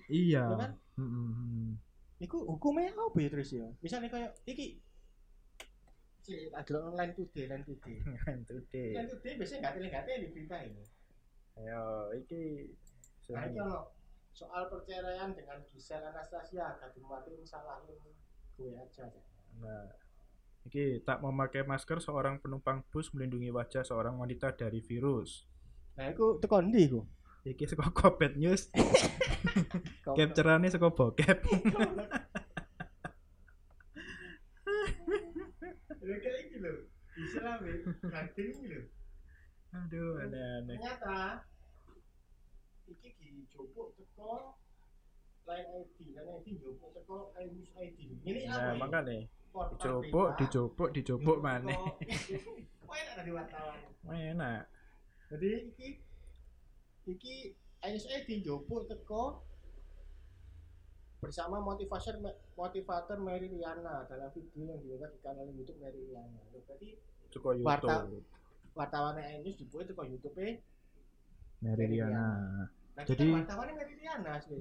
Iya. 0.08 0.44
Ya 0.46 0.56
kan? 0.58 0.72
Mm-mm. 0.96 1.76
Iku 2.18 2.38
hukumnya 2.40 2.92
apa 2.92 3.18
ya 3.20 3.30
terus 3.30 3.52
ya? 3.52 3.68
Misalnya 3.80 4.08
kayak 4.08 4.32
iki 4.48 4.80
ada 6.56 6.74
online 6.82 7.14
today, 7.14 7.46
online 7.46 7.66
today. 7.68 7.98
Today. 8.48 8.90
Online 8.96 9.12
today 9.12 9.34
biasanya 9.36 9.60
nggak 9.60 9.74
tele 9.76 9.88
nggak 9.92 10.04
di 10.08 10.28
berita 10.32 10.56
ini. 10.64 10.84
Ayo, 11.56 12.12
iki 12.20 12.68
Nah 13.32 13.48
ini 13.50 13.58
ono 13.58 13.96
soal 14.36 14.68
perceraian 14.68 15.32
dengan 15.32 15.64
Gisel 15.66 16.04
Anastasia, 16.04 16.76
Gading 16.78 17.08
Martin 17.08 17.40
salahin 17.48 17.96
gue 18.60 18.72
aja. 18.76 19.08
Nah, 19.64 19.88
iki 20.68 21.00
tak 21.08 21.24
memakai 21.24 21.64
masker 21.64 22.04
seorang 22.04 22.44
penumpang 22.44 22.84
bus 22.92 23.16
melindungi 23.16 23.50
wajah 23.56 23.88
seorang 23.88 24.20
wanita 24.20 24.52
dari 24.54 24.84
virus. 24.84 25.48
Nah 25.96 26.12
iku 26.12 26.38
tekan 26.44 26.70
ndi 26.70 26.92
iku? 26.92 27.02
Iki 27.48 27.64
saka 27.72 27.88
Kopet 27.98 28.36
News, 28.36 28.68
capture-ane 30.04 30.68
saka 30.68 30.92
bokep. 30.92 31.40
Lha 36.06 36.22
kayak 36.22 36.40
iki 36.46 36.58
lho. 36.62 36.86
Ya, 37.18 37.58
gading 38.14 38.50
iki 38.54 38.66
lho. 38.70 38.82
Aduh, 39.76 40.24
aneh-aneh. 40.24 40.78
Ternyata 40.80 41.20
iki 42.88 43.10
dijupuk 43.20 43.98
teko 44.00 44.56
Line 45.46 45.68
ID, 45.84 45.98
Line 46.16 46.32
ID 46.40 46.48
njupuk 46.58 46.90
teko 46.96 47.36
News 47.36 47.72
ID. 47.76 48.00
Ini 48.24 48.42
apa? 48.48 48.88
Nah, 48.88 49.04
dicopok, 49.72 50.28
berita. 50.36 50.40
dicopok, 50.40 50.90
dicopok 50.92 51.38
maneh. 51.40 51.80
Wah 52.88 52.96
enak 53.04 53.24
di 53.24 53.32
wartawan. 53.32 53.80
Enak. 54.12 54.62
Jadi 55.32 55.50
iki 55.72 55.88
iki 57.08 57.36
NSA 57.84 58.26
dijupuk 58.26 58.88
teko 58.88 59.44
bersama 61.24 61.58
motivator 61.58 62.22
motivator 62.54 63.18
Mary 63.18 63.50
Riana 63.50 64.06
dalam 64.06 64.30
video 64.30 64.70
yang 64.70 64.78
diunggah 64.78 65.10
di 65.10 65.20
kanal 65.24 65.48
YouTube 65.50 65.80
Mary 65.82 66.00
Riana. 66.06 66.42
Berarti 66.54 66.90
Warta- 67.66 68.06
YouTube. 68.08 68.24
Wartawan 68.76 69.16
News 69.16 69.40
dijupuk 69.42 69.88
teko 69.88 70.04
YouTube 70.04 70.36
-e. 70.36 70.60
Mary 71.64 71.88
Riana. 71.88 72.28
Nah, 72.94 73.04
Jadi- 73.08 73.32
Mary 73.72 73.94
Riana 73.96 74.30
asli. 74.36 74.60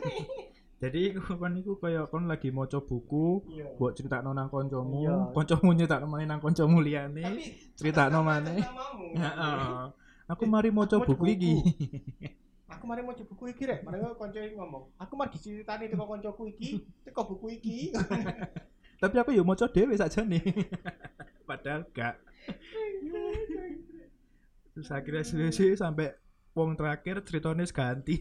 Jadi 0.82 1.00
iku 1.08 1.40
kan 1.40 1.56
iku 1.56 1.80
kaya 1.80 2.04
kon 2.08 2.28
lagi 2.28 2.52
maca 2.52 2.76
buku, 2.80 3.40
Iya. 3.48 3.64
buat 3.80 3.96
critakno 3.96 4.36
nang 4.36 4.52
kancamu, 4.52 5.08
Iya. 5.08 5.32
kancamu 5.32 5.72
nyetakno 5.72 6.04
maneh 6.04 6.28
nang 6.28 6.40
liyane. 6.84 7.24
Nama- 8.20 8.28
maneh. 8.28 8.60
atas 8.60 8.72
namamu. 8.72 9.06
Heeh. 9.24 9.80
Aku 10.26 10.42
mari 10.44 10.68
maca 10.68 10.96
Maca 11.00 11.06
buku 11.08 11.24
iki. 11.32 11.54
Aku 12.76 12.84
mari 12.84 13.00
mau 13.00 13.14
buku 13.14 13.44
iki 13.56 13.62
rek, 13.64 13.86
mari 13.86 14.02
kanca 14.18 14.36
iki 14.42 14.52
ngomong. 14.58 14.90
Aku 15.00 15.12
mari 15.16 15.32
diceritani 15.32 15.86
teko 15.88 16.04
kancaku 16.04 16.42
iki, 16.50 16.82
teko 17.08 17.20
buku 17.24 17.46
iki. 17.56 17.78
Tapi 19.00 19.16
aku 19.16 19.30
ya 19.32 19.40
maca 19.46 19.64
dhewe 19.70 19.94
sakjane. 19.96 20.40
Padahal 21.48 21.86
gak. 21.94 22.20
Terus 24.76 24.88
akhirnya 24.92 25.24
selesai 25.24 25.80
sampai 25.80 26.12
wong 26.52 26.76
terakhir 26.76 27.20
ceritanya 27.24 27.64
ganti. 27.68 28.16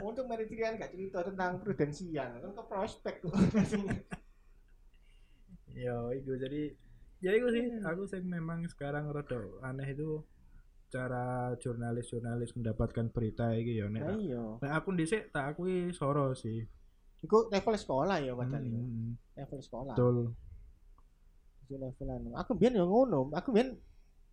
Untuk 0.00 0.24
Mary 0.28 0.44
Riana 0.48 0.76
gak 0.76 0.92
cerita 0.92 1.24
tentang 1.24 1.60
prudensial, 1.60 2.40
kan 2.40 2.52
ke 2.52 2.64
prospek 2.68 3.14
tuh. 3.24 3.32
ya 5.70 5.96
itu 6.18 6.34
jadi 6.34 6.62
ya 7.22 7.30
itu 7.30 7.46
sih 7.54 7.64
aku 7.86 8.02
sih 8.10 8.20
memang 8.20 8.66
sekarang 8.66 9.06
rada 9.08 9.38
aneh 9.62 9.94
itu 9.94 10.18
cara 10.90 11.54
jurnalis-jurnalis 11.62 12.58
mendapatkan 12.58 13.06
berita 13.14 13.54
iki 13.54 13.78
ya 13.78 13.86
nek 13.86 14.02
Nah 14.58 14.70
aku 14.74 14.90
dhisik 14.98 15.30
tak 15.30 15.54
akui 15.54 15.94
soro 15.94 16.34
sih 16.34 16.66
Iku 17.20 17.52
level 17.52 17.76
sekolah 17.76 18.16
ya 18.24 18.32
padahal 18.32 18.64
ya. 18.64 18.80
Hmm, 18.80 19.12
Level 19.36 19.60
sekolah. 19.60 19.92
betul 19.94 20.16
Itu 21.70 21.78
level 21.78 22.08
anu. 22.10 22.28
Aku 22.34 22.52
biyen 22.52 22.74
ya 22.74 22.82
ngono, 22.82 23.30
aku 23.30 23.54
biyen 23.54 23.78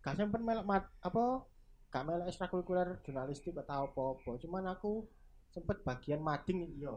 gak 0.02 0.18
sempat 0.18 0.42
melok 0.42 0.66
mat 0.66 0.90
apa 0.98 1.46
gak 1.88 2.02
melok 2.02 2.26
ekstrakurikuler 2.26 2.98
jurnalistik 3.00 3.54
atau 3.56 3.86
apa-apa. 3.86 4.34
Cuman 4.36 4.66
aku 4.66 5.06
sempet 5.48 5.80
bagian 5.80 6.18
mading 6.18 6.66
iya. 6.74 6.90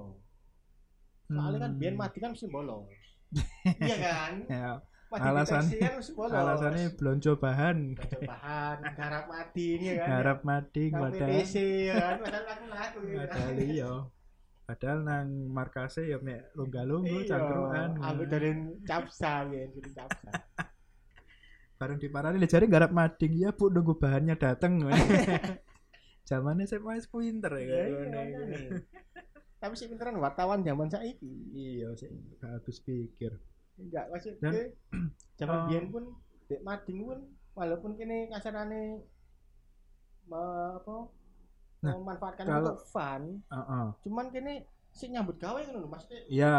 Soalnya 1.28 1.60
kan 1.62 1.72
Hmm. 1.72 1.80
biyen 1.80 1.96
mading 1.96 2.22
kan 2.22 2.32
mesti 2.34 2.48
bolos. 2.50 2.90
iya 3.80 3.96
kan? 4.02 4.34
ya 4.50 4.72
Mati 5.08 5.28
Alasan- 5.28 5.68
kan 5.70 5.94
wis 5.96 6.10
bolos. 6.12 6.32
alasannya 6.32 6.96
belanja 6.96 7.32
bahan 7.36 7.78
bahan 8.24 8.78
garap 8.96 9.28
mati 9.28 9.76
ini 9.76 10.00
kan. 10.00 10.08
harap 10.10 10.40
mading 10.42 10.88
padahal 10.90 11.32
ya 11.36 11.96
kan 11.96 12.16
padahal 12.18 12.46
aku 12.48 12.66
laku 12.66 13.00
ya. 13.06 13.16
padahal 13.22 13.56
iya 13.60 13.92
padahal 14.72 15.04
nang 15.04 15.28
markase 15.52 16.08
ya 16.08 16.16
mek 16.18 16.56
lungga-lunggu 16.56 17.12
Iya, 17.22 17.36
cangkruan 17.36 18.00
Aku 18.00 18.24
dari 18.24 18.52
capsa 18.82 19.44
ya, 19.46 19.68
jadi 19.68 19.92
capsa. 19.92 20.32
bareng 21.82 21.98
diparani 21.98 22.38
le 22.38 22.46
jare 22.46 22.66
garap 22.66 22.90
mading 22.90 23.36
ya 23.36 23.52
bu 23.52 23.68
nunggu 23.68 23.98
bahannya 23.98 24.38
dateng 24.38 24.80
zamannya 26.30 26.64
saya 26.64 26.80
wis 26.80 27.04
pinter 27.06 27.52
ya 27.58 27.90
Iya, 27.90 28.22
iya. 28.24 28.80
Tapi 29.58 29.74
sih 29.76 29.86
pinteran 29.86 30.16
wartawan 30.16 30.62
zaman 30.62 30.88
saiki. 30.88 31.28
iya 31.52 31.90
sih 31.94 32.08
gak 32.38 32.62
habis 32.62 32.80
pikir 32.80 33.34
Enggak, 33.76 34.08
maksudnya 34.08 34.72
zaman 35.42 35.58
Oh. 35.58 35.66
biyen 35.68 35.86
pun 35.90 36.04
dek 36.48 36.62
mading 36.62 37.00
pun 37.02 37.20
walaupun 37.52 37.92
kini 37.94 38.30
kasarane 38.30 39.02
apa 40.30 40.96
Nah, 41.82 41.98
memanfaatkan 41.98 42.46
kalau- 42.46 42.62
untuk 42.72 42.86
fun, 42.86 43.22
Heeh. 43.44 43.86
cuman 44.00 44.26
kini 44.30 44.54
sih 44.92 45.08
nyambut 45.08 45.36
gawe 45.36 45.58
kan 45.58 45.74
lho 45.74 45.88
maksudnya 45.88 46.22
Iya. 46.28 46.58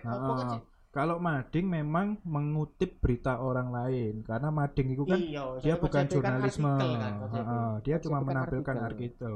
kan 0.00 0.06
Heeh. 0.06 0.48
sih 0.52 0.62
Kalau 0.88 1.20
mading 1.20 1.66
memang 1.68 2.16
mengutip 2.24 2.96
berita 2.98 3.36
orang 3.38 3.68
lain 3.68 4.24
karena 4.24 4.48
mading 4.48 4.88
itu 4.90 5.04
kan 5.04 5.20
iya 5.20 5.44
dia 5.60 5.76
bukan 5.76 5.92
kan 6.00 6.08
jurnalisme. 6.08 6.64
artikel 6.64 6.96
kan, 6.96 7.12
KJP. 7.20 7.36
Heeh, 7.36 7.72
dia 7.82 7.96
cuma 8.00 8.16
kan 8.16 8.24
menampilkan 8.24 8.76
artikel. 8.78 8.88
artikel. 8.88 9.34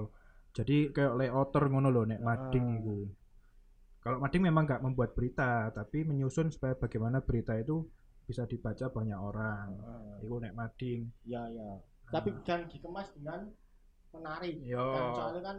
Jadi 0.50 0.76
kayak 0.88 1.14
layouter 1.14 1.62
ngono 1.68 1.88
loh 1.90 2.04
nek 2.04 2.20
mading 2.20 2.66
Heeh. 2.66 2.80
itu. 2.80 2.98
Kalau 4.00 4.16
mading 4.18 4.42
memang 4.42 4.64
nggak 4.64 4.80
membuat 4.80 5.12
berita, 5.12 5.68
tapi 5.70 6.00
menyusun 6.02 6.48
supaya 6.48 6.72
bagaimana 6.72 7.20
berita 7.20 7.52
itu 7.54 7.84
bisa 8.24 8.48
dibaca 8.48 8.88
banyak 8.88 9.18
orang. 9.20 9.68
Heeh. 9.76 10.24
Itu 10.24 10.34
nek 10.38 10.54
mading. 10.54 11.00
iya 11.22 11.44
iya 11.46 11.70
tapi 12.08 12.34
jangan 12.40 12.66
dikemas 12.66 13.12
dengan 13.12 13.52
menarik 14.12 14.54
Yo. 14.60 14.84
kan 14.90 15.04
soalnya 15.12 15.42
kan 15.42 15.58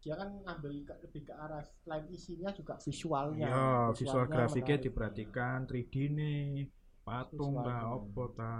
dia 0.00 0.14
kan 0.16 0.28
ngambil 0.40 0.72
ke, 0.82 0.94
lebih 1.02 1.22
ke 1.24 1.34
arah 1.34 1.60
selain 1.76 2.08
isinya 2.08 2.48
juga 2.50 2.74
visualnya 2.78 3.46
Ya, 3.46 3.68
visual 3.92 4.24
Visualnya 4.24 4.32
grafiknya 4.32 4.76
menarik. 4.76 4.84
diperhatikan 4.86 5.58
3D 5.66 5.94
nih, 6.10 6.44
patung 7.00 7.54
lah, 7.54 7.84
Visualnya. 7.84 7.96
opo 8.00 8.24
ta. 8.32 8.54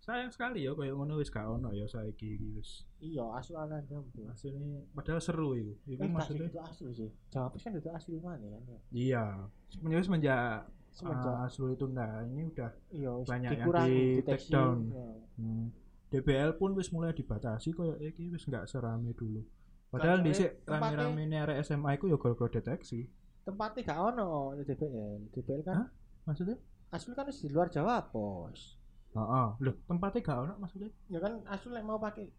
Sayang 0.00 0.32
sekali 0.32 0.64
ya 0.64 0.72
kayak 0.72 0.96
ngono 0.96 1.14
wis 1.14 1.28
gak 1.28 1.44
ono 1.44 1.70
ya 1.70 1.84
saiki 1.84 2.34
iki 2.34 2.48
wis. 2.56 2.88
iya 2.98 3.20
asuhan 3.36 3.68
ada 3.68 4.00
Asline 4.26 4.88
padahal 4.90 5.20
seru 5.20 5.52
itu. 5.52 5.76
Iku 5.86 6.00
Eh, 6.00 6.08
maksudnya 6.08 6.48
itu 6.48 6.58
asli 6.58 6.88
sih. 6.90 7.10
Jawab 7.28 7.52
kan 7.54 7.70
itu 7.70 7.88
asli 7.88 8.16
mana 8.16 8.40
kan 8.40 8.62
ya. 8.66 8.78
iya. 8.90 9.24
Sebenarnya 9.68 10.02
semenjak 10.02 10.64
Semenjak 10.90 11.30
uh, 11.30 11.46
Asrul 11.46 11.70
itu 11.70 11.86
nah 11.86 12.18
ini 12.26 12.50
udah 12.50 12.70
iya 12.90 13.10
banyak 13.22 13.50
yang 13.54 13.68
di 13.86 13.94
take 14.26 14.50
down. 14.50 14.90
Ya. 14.90 15.06
hmm, 15.38 15.66
DBL 16.10 16.58
pun 16.58 16.74
wis 16.74 16.90
mulai 16.90 17.14
dibatasi 17.14 17.70
kayak 17.70 17.98
iki 18.02 18.30
wis 18.34 18.42
nggak 18.46 18.66
serame 18.66 19.14
dulu. 19.14 19.46
Padahal 19.90 20.22
tempatnya- 20.22 20.54
rame-rame 20.66 21.20
ini 21.26 21.36
area 21.38 21.62
SMA 21.62 21.98
itu 21.98 22.06
ya 22.06 22.18
gara-gara 22.18 22.50
deteksi. 22.50 23.10
Tempatnya 23.42 23.82
gak 23.82 24.00
ono 24.14 24.54
di 24.54 24.62
DPL. 24.62 25.34
DPL 25.34 25.62
kan 25.66 25.76
Hah? 25.82 25.88
Maksudnya? 26.30 26.56
asli 26.90 27.14
kan 27.14 27.26
di 27.26 27.48
luar 27.50 27.70
Jawa 27.70 28.02
pos. 28.10 28.78
Heeh. 29.14 29.48
Loh, 29.62 29.74
tempatnya 29.86 30.20
gak 30.22 30.38
ono 30.46 30.54
maksudnya? 30.62 30.90
Ya 31.10 31.18
kan 31.18 31.42
asli 31.50 31.74
like, 31.74 31.86
mau 31.86 31.98
pakai 31.98 32.30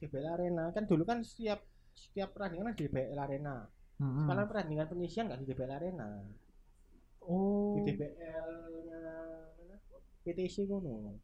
DPL 0.00 0.28
Arena 0.28 0.72
kan 0.72 0.84
dulu 0.88 1.04
kan 1.04 1.20
setiap 1.24 1.60
setiap 1.92 2.32
perandingan 2.32 2.72
kan 2.72 2.74
di 2.76 2.84
DPL 2.88 3.20
Arena. 3.20 3.64
Hmm. 4.00 4.24
Sekarang 4.24 4.48
perandingan 4.48 4.88
penyisian 4.88 5.28
nggak 5.28 5.40
di 5.44 5.46
DPL 5.52 5.72
Arena. 5.76 6.08
Oh. 7.20 7.76
Di 7.80 7.92
mana? 7.96 9.12
PTC 10.24 10.68
ngono. 10.68 11.20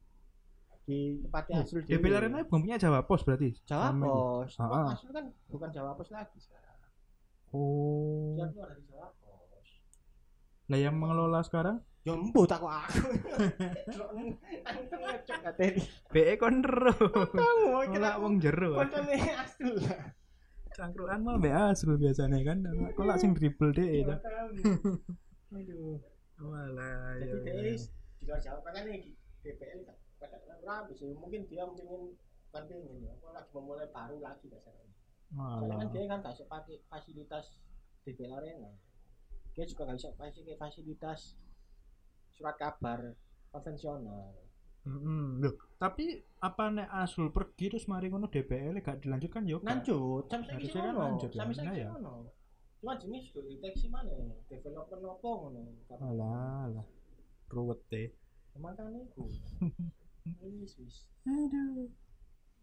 Di 0.87 1.19
tempatnya 1.19 1.55
Oh, 1.59 1.63
asli 1.67 1.83
DBL 1.83 2.15
Arena 2.15 2.39
bukan 2.47 2.63
punya 2.63 2.79
Jawa 2.79 3.03
Pos 3.03 3.27
berarti? 3.27 3.51
Jawa 3.67 3.91
itu. 3.91 4.07
Pos. 4.07 4.53
Ah, 4.63 4.71
ah. 4.71 4.95
Kan 4.95 5.27
bukan 5.51 5.69
Jawa 5.75 5.99
Pos 5.99 6.09
lagi 6.15 6.39
sekarang. 6.39 6.79
Oh. 7.51 8.39
Dia 8.39 8.47
keluar 8.55 8.71
dari 8.71 8.87
Jawa 8.87 9.11
Pos. 9.19 9.69
Lah 10.71 10.79
yang 10.79 10.95
mengelola 10.95 11.43
sekarang? 11.43 11.83
Ya 12.07 12.15
embuh 12.15 12.47
tak 12.47 12.63
kok 12.63 12.71
aku. 12.71 13.03
Ngecek 14.95 15.39
katanya. 15.43 15.83
BE 16.15 16.33
kon. 16.39 16.63
Kamu 16.63 17.67
Ora 17.75 17.87
kira 17.91 18.11
wong 18.23 18.39
jero. 18.39 18.79
koncone 18.79 19.19
asli 19.43 19.75
lah. 19.83 20.15
Cangkruan 20.71 21.27
mah 21.27 21.43
BE 21.43 21.51
asru 21.51 21.99
biasanya 21.99 22.39
kan. 22.47 22.63
Kok 22.95 23.05
lak 23.11 23.19
sing 23.19 23.35
dribble 23.35 23.75
dhek 23.75 24.07
itu. 24.07 24.15
Aduh. 25.59 25.99
Walah. 26.39 27.19
Jadi 27.19 27.27
ya, 27.27 27.37
dia 27.43 27.75
ya. 27.75 27.75
di 27.75 28.23
luar 28.23 28.39
Jawa 28.39 28.59
kan 28.71 28.83
nih 28.87 29.03
DPL 29.43 29.81
kan 29.83 29.97
rapi 30.67 30.93
sih. 30.99 31.15
Mungkin 31.15 31.47
dia 31.47 31.63
pengen 31.65 32.17
kan 32.51 32.65
pengen 32.67 33.07
ya. 33.07 33.13
Apa 33.23 33.29
lagi 33.37 33.51
memulai 33.55 33.89
baru 33.95 34.17
lagi 34.19 34.47
dasarnya. 34.51 34.91
Soalnya 35.33 35.77
kan 35.79 35.89
dia 35.95 36.03
kan 36.11 36.19
gak 36.23 36.35
bisa 36.35 36.47
pakai 36.47 36.77
fasilitas 36.91 37.45
DPL 38.07 38.33
Arena. 38.35 38.71
Dia 39.55 39.65
juga 39.65 39.87
gak 39.89 39.99
bisa 39.99 40.11
pakai 40.19 40.57
fasilitas 40.59 41.21
surat 42.35 42.57
kabar 42.59 43.17
konvensional. 43.55 44.35
Mm-mm. 44.87 45.43
Loh, 45.43 45.59
tapi 45.83 46.23
apa 46.39 46.71
nek 46.71 46.87
Asul 46.95 47.35
pergi 47.35 47.75
terus 47.75 47.91
mari 47.91 48.07
ngono 48.07 48.31
DBL 48.31 48.79
gak 48.87 49.03
dilanjutkan 49.03 49.43
yo? 49.43 49.59
gak? 49.59 49.83
Lanjut, 49.83 50.31
Harusnya 50.31 50.55
saiki 50.63 50.79
kan 50.79 50.95
lanjut 50.95 51.31
ya, 51.35 51.39
Sampai 51.43 51.55
nah 51.59 51.65
saiki 51.67 51.83
ya. 51.83 51.89
ngono. 51.91 52.15
Cuma 52.79 52.93
jenis 52.95 53.23
sudah 53.35 53.51
deteksi 53.51 53.87
mana 53.91 54.15
developer 54.47 54.99
nopo 55.03 55.31
ngono. 55.51 55.75
Alah, 55.91 56.71
alah. 56.71 56.87
Ruwet 57.51 57.83
deh. 57.91 58.15
Makanya 58.63 59.03
itu. 59.03 59.27
Aduh. 61.27 61.89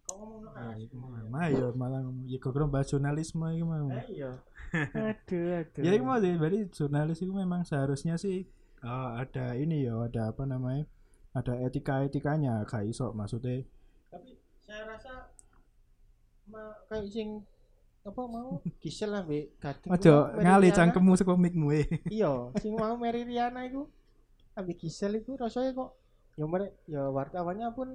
Kok 0.04 0.16
ngomong 0.20 0.44
Ya, 0.52 0.76
iku 0.84 0.96
mah 1.00 1.48
ya 1.48 1.68
malah 1.72 2.02
ya 2.28 2.38
kok 2.40 2.52
bahas 2.68 2.92
jurnalisme 2.92 3.48
iki 3.56 3.64
mau. 3.64 3.88
Eh, 3.88 4.20
Iya. 4.20 4.32
Aduh, 5.14 5.44
aduh. 5.64 5.82
Ya 5.86 5.92
itu 5.96 6.04
mau 6.04 6.18
sih, 6.20 6.34
berarti 6.36 6.60
jurnalis 6.74 7.20
itu 7.22 7.32
memang 7.32 7.62
seharusnya 7.64 8.18
sih 8.20 8.44
eh, 8.84 9.10
ada 9.16 9.56
ini 9.56 9.88
ya, 9.88 9.96
ada 10.04 10.34
apa 10.36 10.44
namanya? 10.44 10.84
Ada 11.34 11.66
etika-etikanya, 11.66 12.66
gak 12.68 12.84
iso 12.86 13.10
maksudnya. 13.16 13.64
Tapi 14.12 14.38
saya 14.66 14.86
rasa 14.86 15.34
ma 16.52 16.76
kayak 16.92 17.08
sing 17.08 17.42
apa 18.04 18.22
mau 18.28 18.60
Gisel 18.84 19.16
lah 19.16 19.24
be. 19.24 19.56
Ojo 19.88 20.16
ku, 20.36 20.42
ngali 20.44 20.70
cangkemmu 20.76 21.16
saka 21.16 21.34
mikmu 21.40 21.68
e. 21.72 21.84
Iya, 22.12 22.52
sing 22.60 22.76
mau 22.76 23.00
Mary 23.00 23.24
Riana 23.24 23.64
iku 23.64 23.88
ambek 24.60 24.84
Gisel 24.84 25.24
iku 25.24 25.40
rasanya 25.40 25.72
kok 25.74 26.03
ya 26.34 26.46
mere 26.50 26.74
ya 26.90 27.10
wartawannya 27.14 27.70
pun 27.78 27.90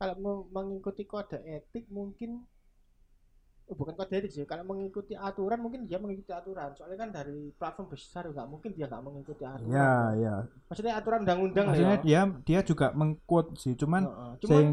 kalau 0.00 0.46
mengikuti 0.50 1.04
kode 1.06 1.38
etik 1.46 1.86
mungkin 1.92 2.42
bukan 3.74 3.94
kode 3.94 4.14
etik 4.14 4.30
sih 4.30 4.44
kalau 4.44 4.64
mengikuti 4.64 5.12
aturan 5.12 5.58
mungkin 5.58 5.84
dia 5.84 5.96
mengikuti 5.96 6.30
aturan 6.30 6.72
soalnya 6.72 6.98
kan 6.98 7.10
dari 7.10 7.50
platform 7.52 7.86
besar 7.88 8.24
nggak 8.26 8.46
mungkin 8.46 8.70
dia 8.72 8.86
nggak 8.86 9.02
mengikuti 9.02 9.42
aturan 9.42 9.72
Ya, 9.72 9.92
ya. 10.14 10.34
maksudnya 10.66 10.94
aturan 10.96 11.22
undang-undang 11.22 11.66
lah 11.66 11.74
Maksudnya 11.74 11.98
ya 11.98 12.02
dia 12.02 12.20
dia 12.42 12.60
juga 12.62 12.92
mengquote 12.92 13.56
sih, 13.56 13.72
cuman 13.74 14.02
Heeh. 14.04 14.32
cuman 14.40 14.50
sing 14.60 14.68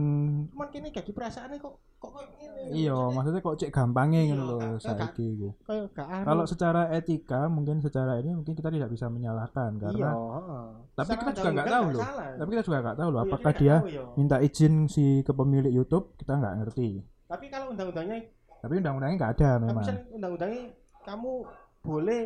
cuman 0.51 0.67
kini 0.69 0.87
gaji 0.89 1.11
perasaannya 1.11 1.57
kok 1.57 1.73
kok 1.99 2.09
kok 2.09 2.23
ngene 2.39 2.61
iya, 2.71 2.95
Maksudnya 2.95 3.41
kok 3.41 3.55
cek 3.59 3.71
gampangnya 3.71 4.21
Iya, 4.21 4.31
gitu 4.31 4.43
loh 4.45 4.61
saiki 4.79 5.27
kayak 5.63 5.85
gak 5.91 6.07
anu. 6.07 6.25
Kalau 6.25 6.43
secara 6.47 6.81
etika 6.91 7.41
mungkin 7.47 7.77
secara 7.79 8.19
ini 8.19 8.31
mungkin 8.33 8.53
kita 8.53 8.69
tidak 8.69 8.89
bisa 8.89 9.07
menyalahkan 9.07 9.75
iya 9.75 9.81
karena 9.83 10.09
heeh. 10.15 10.65
tapi 10.95 11.11
kita 11.15 11.31
juga 11.33 11.49
nggak 11.53 11.67
tahu 11.69 11.85
loh. 11.91 12.01
tapi 12.39 12.49
kita 12.55 12.63
juga 12.63 12.77
nggak 12.81 12.97
tahu 12.97 13.09
loh 13.09 13.19
Iya, 13.19 13.27
apakah 13.27 13.51
dia 13.55 13.75
ya. 13.83 14.03
minta 14.15 14.37
izin 14.39 14.73
si 14.85 15.05
ke 15.21 15.31
pemilik 15.31 15.71
YouTube 15.71 16.15
kita 16.15 16.33
nggak 16.35 16.55
ngerti. 16.63 16.89
tapi 17.27 17.45
kalau 17.47 17.69
undang-undangnya 17.69 18.17
Tapi 18.59 18.73
undang-undangnya 18.75 19.17
nggak 19.17 19.33
ada 19.39 19.49
Tapi 19.49 19.61
memang. 19.63 19.75
misalnya 19.79 20.03
undang-undangnya 20.11 20.63
kamu 21.01 21.31
boleh 21.79 22.21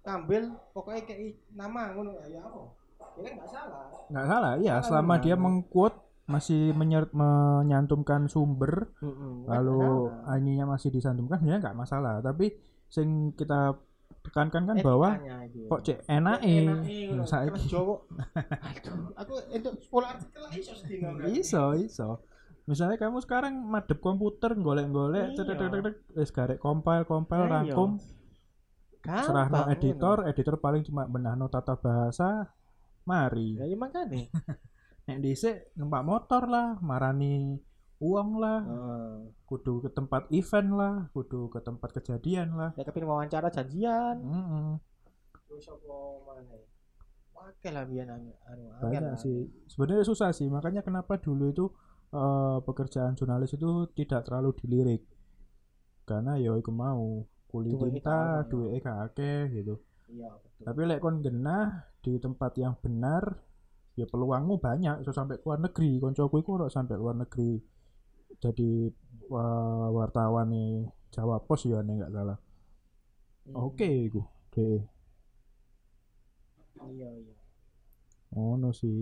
ngambil 0.00 0.42
pokoknya 0.72 1.02
kayak 1.04 1.20
nama 1.52 1.82
ngono. 1.92 2.10
Ya 2.24 2.40
apa? 2.40 2.60
Ya 3.16 3.20
kan 3.24 3.32
nggak 3.36 3.50
salah. 3.50 3.82
nggak 4.08 4.26
salah 4.26 4.52
iya. 4.56 4.74
Salah 4.78 4.84
selama 4.84 5.14
dia 5.18 5.34
mengquote 5.36 5.96
masih 6.30 6.70
menyer- 6.72 7.10
menyantumkan 7.10 8.30
sumber 8.30 8.86
Kan 9.02 9.10
lalu 9.50 10.08
ininya 10.38 10.78
masih 10.78 10.94
disantumkan 10.94 11.40
sebenarnya 11.40 11.62
nggak 11.68 11.78
masalah. 11.78 12.20
Tapi 12.20 12.54
sing 12.86 13.34
kita 13.34 13.74
tekankan 14.20 14.68
kan 14.68 14.76
bahwa 14.84 15.16
kok 15.66 15.80
cek 15.80 15.98
enak 16.04 16.38
eh 16.44 16.68
Jawa. 17.66 17.96
Aduh, 18.68 19.16
aku 19.16 19.34
itu 19.48 19.68
10 19.88 20.04
artikel 20.04 20.42
iso 20.52 20.76
iso 21.24 21.64
iso 21.74 22.10
misalnya 22.70 22.96
kamu 22.96 23.18
sekarang 23.18 23.58
madep 23.58 23.98
komputer 23.98 24.54
golek-golek 24.54 25.26
Iya. 25.28 25.36
cetek 25.36 25.56
cetek 25.56 25.70
cetek 25.74 25.94
wis 26.14 26.30
garek 26.30 26.58
compile 26.58 27.02
compile 27.02 27.42
Iya. 27.42 27.52
rangkum 27.52 27.90
Gampang, 29.00 29.24
serahno 29.24 29.60
editor 29.68 30.16
editor 30.24 30.54
paling 30.56 30.82
cuma 30.82 31.04
benahno 31.04 31.48
tata 31.48 31.74
bahasa 31.74 32.52
mari 33.02 33.56
Ya 33.56 33.64
iya 33.64 33.74
makanya. 33.74 34.28
nek 35.08 35.18
dhisik 35.18 35.74
numpak 35.74 36.04
motor 36.04 36.46
lah 36.46 36.78
marani 36.78 37.58
uang 37.98 38.30
lah 38.36 38.60
Heeh. 38.62 39.12
kudu 39.44 39.80
ke 39.80 39.90
tempat 39.90 40.30
event 40.30 40.70
lah 40.70 40.94
kudu 41.10 41.48
ke 41.48 41.58
tempat 41.58 41.90
kejadian 41.92 42.54
lah 42.54 42.70
Ya 42.72 42.84
kepin 42.84 43.02
wawancara 43.02 43.48
janjian. 43.48 44.20
Apa 45.50 45.96
mana? 46.22 46.54
oke 47.40 47.68
lah 47.68 47.82
biar 47.82 48.06
anu 48.06 48.30
anu 48.44 48.62
banyak 48.78 49.16
sih 49.16 49.48
sebenarnya 49.66 50.04
susah 50.04 50.28
sih 50.30 50.46
makanya 50.46 50.84
kenapa 50.84 51.16
dulu 51.16 51.48
itu 51.48 51.66
eh, 52.14 52.56
pekerjaan 52.66 53.14
jurnalis 53.18 53.50
itu 53.56 53.70
tidak 53.98 54.20
terlalu 54.26 54.50
dilirik. 54.60 55.02
Karena 56.08 56.32
ya 56.44 56.50
iku 56.60 56.72
mau 56.84 57.02
kulit 57.50 57.76
tinta 57.82 58.18
ono, 58.40 58.50
duit 58.50 58.84
akeh 58.84 59.40
gitu. 59.56 59.74
Iya 60.12 60.28
betul. 60.42 60.64
Tapi 60.66 60.80
lek 60.88 61.00
kon 61.04 61.16
genah 61.26 61.66
di 62.04 62.12
tempat 62.24 62.52
yang 62.62 62.74
benar 62.84 63.24
ya 64.00 64.06
peluangmu 64.12 64.54
banyak. 64.66 64.94
Iso 65.02 65.12
sampai 65.18 65.36
ke 65.40 65.44
luar 65.48 65.60
negeri. 65.66 65.90
Koncoku 66.04 66.36
iku 66.42 66.50
ora 66.58 66.66
sampai 66.76 66.96
luar 67.02 67.16
negeri. 67.22 67.52
Jadi 68.44 68.70
wa- 69.32 69.90
wartawan 69.98 70.46
nih 70.54 70.70
Jawa 71.14 71.36
Pos 71.46 71.62
ya 71.72 71.80
nek 71.86 71.94
nggak 72.00 72.12
salah. 72.16 72.38
Hmm, 73.44 73.64
oke 73.64 73.86
iku 74.06 74.20
deh 74.52 74.80
iya 76.90 77.10
iya. 77.20 77.34
Ngono 78.34 78.70
sih. 78.80 78.98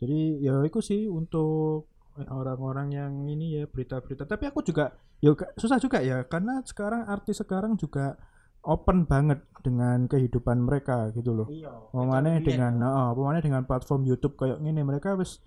Jadi 0.00 0.14
ya 0.46 0.54
itu 0.68 0.78
sih 0.88 1.00
untuk 1.18 1.86
orang-orang 2.26 2.88
yang 2.90 3.12
ini 3.30 3.62
ya 3.62 3.64
berita-berita. 3.70 4.26
Tapi 4.26 4.50
aku 4.50 4.66
juga 4.66 4.98
ya 5.22 5.34
susah 5.54 5.78
juga 5.78 6.02
ya 6.02 6.26
karena 6.26 6.62
sekarang 6.66 7.06
artis 7.06 7.38
sekarang 7.42 7.78
juga 7.78 8.18
open 8.66 9.06
banget 9.06 9.42
dengan 9.62 10.10
kehidupan 10.10 10.58
mereka 10.66 11.14
gitu 11.14 11.30
loh. 11.34 11.48
Iya. 11.48 11.70
Pemane 11.94 12.42
Kecuali 12.42 12.46
dengan 12.46 12.74
oh, 13.14 13.32
dengan 13.38 13.62
platform 13.64 14.02
YouTube 14.06 14.34
kayak 14.34 14.58
gini 14.58 14.82
mereka 14.82 15.14
wis 15.14 15.38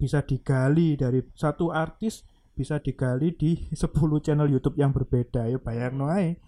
bisa 0.00 0.24
digali 0.24 0.96
dari 0.98 1.22
satu 1.36 1.70
artis 1.70 2.24
bisa 2.54 2.78
digali 2.80 3.34
di 3.34 3.58
10 3.74 3.90
channel 4.24 4.48
YouTube 4.48 4.80
yang 4.80 4.94
berbeda. 4.94 5.50
Ya 5.50 5.58
bayang 5.60 6.00
ae. 6.08 6.40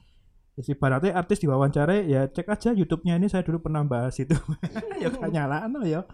Isi 0.57 0.73
ibaratnya 0.73 1.13
artis 1.13 1.45
diwawancara 1.45 2.01
ya 2.09 2.33
cek 2.33 2.49
aja 2.49 2.73
YouTube-nya 2.73 3.21
ini 3.21 3.29
saya 3.29 3.45
dulu 3.45 3.69
pernah 3.69 3.85
bahas 3.85 4.17
itu. 4.17 4.33
Ya 4.97 5.13
gak 5.21 5.29
nyala 5.29 5.69
ya 5.85 6.09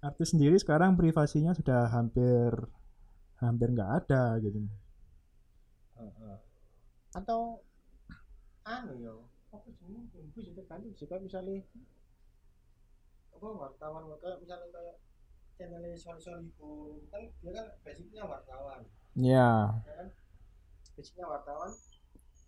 artis 0.00 0.32
sendiri 0.32 0.56
sekarang 0.56 0.96
privasinya 0.96 1.52
sudah 1.52 1.92
hampir 1.92 2.48
hampir 3.36 3.68
nggak 3.72 3.90
ada 4.04 4.40
gitu. 4.40 4.64
Atau 7.12 7.60
anu 8.64 8.94
yo 8.96 9.14
apa 9.50 9.66
jenenge 9.76 10.08
ibu 10.14 10.38
sing 10.40 10.54
tergantung 10.56 10.94
jika 10.94 11.18
misalnya 11.18 11.60
apa 13.34 13.46
wartawan 13.50 14.04
kayak 14.20 14.38
misalnya 14.40 14.68
kayak 14.72 14.96
channel 15.58 15.84
Soli 15.96 16.20
Solihu 16.20 17.04
kan 17.12 17.22
dia 17.44 17.52
kan 17.52 17.66
basicnya 17.84 18.24
wartawan. 18.24 18.80
Ya 19.16 19.84
ya 19.84 19.92
kan? 20.00 20.08
Basicnya 20.96 21.26
wartawan. 21.28 21.72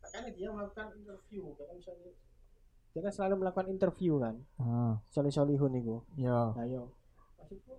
Makanya 0.00 0.30
dia 0.32 0.48
melakukan 0.48 0.88
interview 0.96 1.52
kan 1.56 1.68
misalnya 1.76 2.12
dia 2.92 3.00
kan 3.00 3.12
selalu 3.12 3.34
melakukan 3.44 3.68
interview 3.72 4.20
kan 4.20 4.36
ah, 4.56 5.00
Soli 5.12 5.28
Solihun 5.28 5.76
itu. 5.76 6.00
Ya 6.16 6.56
nah 6.56 6.64
yo 6.64 7.01
maksudku 7.42 7.74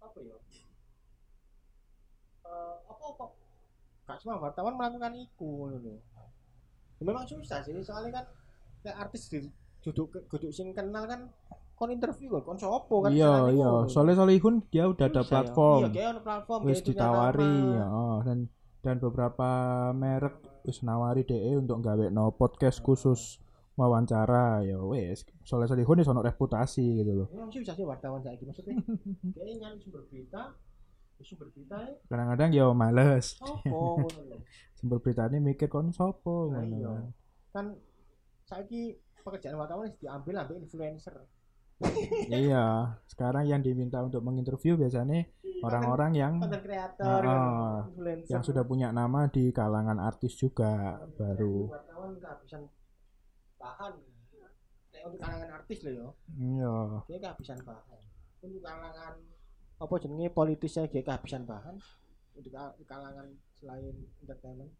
apa 0.00 0.18
ya 0.20 0.36
Eh, 2.50 2.74
apa 2.90 3.04
apa 3.14 3.24
gak 4.10 4.18
semua 4.18 4.42
wartawan 4.42 4.74
melakukan 4.74 5.14
itu 5.14 5.70
lho. 5.70 6.02
Ya 6.98 7.02
memang 7.06 7.22
susah 7.30 7.62
sih 7.62 7.72
soalnya 7.80 8.20
kan 8.20 8.24
kayak 8.82 8.96
artis 9.06 9.30
di 9.30 9.38
duduk 9.86 10.10
duduk 10.26 10.50
sing 10.50 10.74
kenal 10.74 11.06
kan 11.06 11.30
kon 11.78 11.94
interview 11.94 12.36
kan 12.36 12.42
kon 12.44 12.58
sopo 12.60 13.06
kan 13.06 13.14
iya 13.14 13.48
iya 13.54 13.64
ngono. 13.64 13.88
soalnya 13.88 14.20
Solihun 14.20 14.66
dia 14.68 14.84
udah 14.90 15.06
ada 15.08 15.22
ya. 15.24 15.28
platform 15.30 15.80
iya 15.80 15.88
kayak 15.88 16.08
ada 16.12 16.22
platform 16.26 16.60
wis 16.68 16.80
punya 16.82 16.88
ditawari 16.92 17.56
ya 17.78 17.86
oh, 17.88 18.16
dan 18.20 18.38
dan 18.84 18.96
beberapa 19.00 19.48
merek 19.96 20.36
wis 20.68 20.84
nawari 20.84 21.22
DE 21.24 21.56
untuk 21.56 21.80
gawe 21.80 22.04
no 22.12 22.34
podcast 22.36 22.84
khusus 22.84 23.40
wawancara 23.80 24.60
ya 24.60 24.76
wis 24.78 25.24
soalnya 25.40 25.66
Solihun 25.66 25.98
wis 25.98 26.06
ono 26.06 26.20
reputasi 26.20 27.00
gitu 27.00 27.12
loh. 27.16 27.26
Memang 27.32 27.48
susah 27.48 27.72
sih 27.72 27.82
wartawan 27.82 28.20
saiki 28.20 28.44
maksudnya? 28.44 28.76
Kayak 29.36 29.56
nyari 29.56 29.76
sumber 29.80 30.04
berita 30.06 30.52
ya 31.16 31.22
sumber 31.24 31.48
berita 31.48 31.76
ya. 31.80 31.94
Kadang-kadang 32.06 32.50
ya 32.50 32.66
males. 32.72 33.26
Sopo 33.34 34.04
sumber 34.78 34.98
berita 34.98 35.24
ini 35.26 35.40
mikir 35.42 35.66
kon 35.66 35.88
sopo 35.90 36.52
Nah, 36.52 36.60
iya. 36.62 36.92
kan. 37.50 37.66
saiki 38.44 38.94
pekerjaan 39.20 39.56
wartawan 39.56 39.88
diambil 39.96 40.44
ambil 40.44 40.56
influencer. 40.58 41.16
Iya 42.28 42.92
sekarang 43.08 43.48
yang 43.48 43.64
diminta 43.64 44.04
untuk 44.04 44.20
menginterview 44.20 44.76
biasanya 44.76 45.24
orang-orang 45.60 46.12
yang 46.12 46.32
kreator 46.36 47.20
Ah, 47.24 47.24
kan, 47.24 47.40
influencer. 47.88 48.28
yang 48.28 48.42
sudah 48.44 48.64
punya 48.64 48.92
nama 48.92 49.24
di 49.26 49.48
kalangan 49.48 49.96
artis 49.96 50.36
juga 50.36 51.00
baru. 51.16 51.72
wartawan 51.72 52.20
kehabisan 52.20 52.68
bahan. 53.60 53.92
Nek 54.90 55.02
untuk 55.06 55.20
kalangan 55.20 55.50
artis 55.54 55.78
loh 55.84 55.92
yo. 55.92 56.08
Iya. 56.34 56.74
Dia 57.06 57.18
kehabisan 57.20 57.60
bahan. 57.62 58.00
Untuk 58.40 58.62
kalangan 58.64 59.14
apa 59.80 59.94
jenenge 59.96 60.28
politisnya 60.32 60.88
dia 60.88 61.04
kehabisan 61.04 61.44
bahan. 61.44 61.76
Untuk 62.34 62.50
ka- 62.50 62.74
kalangan 62.88 63.26
selain 63.54 63.94
entertainment. 64.18 64.72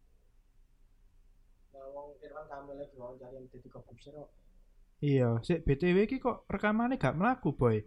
Nah 1.71 1.85
wong 1.95 2.19
Irfan 2.19 2.45
Kamil 2.49 2.75
lagi 2.75 2.95
wawancara 2.99 3.31
yang 3.31 3.47
jadi 3.47 3.69
komposer 3.71 4.11
kok. 4.11 4.29
Iya 5.01 5.39
sih 5.41 5.57
BTW 5.57 6.05
ki 6.05 6.17
kok 6.19 6.45
rekamannya 6.45 6.99
gak 6.99 7.15
melaku 7.15 7.55
boy. 7.55 7.79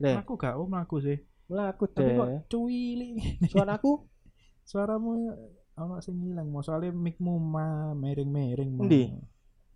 Leh. 0.00 0.16
melaku 0.16 0.32
gak 0.38 0.54
oh 0.56 0.64
melaku 0.64 0.96
sih. 1.02 1.18
Melaku 1.50 1.84
tapi 1.90 2.14
kok 2.14 2.28
deh 2.30 2.40
cuili 2.46 3.18
suaraku? 3.50 4.06
Suaramu 4.70 5.34
ono 5.74 5.98
sing 5.98 6.14
ilang 6.22 6.46
mau 6.46 6.62
soalnya 6.62 6.94
micmu 6.94 7.42
ma 7.42 7.90
miring-miring 7.90 8.70
mau. 8.70 8.86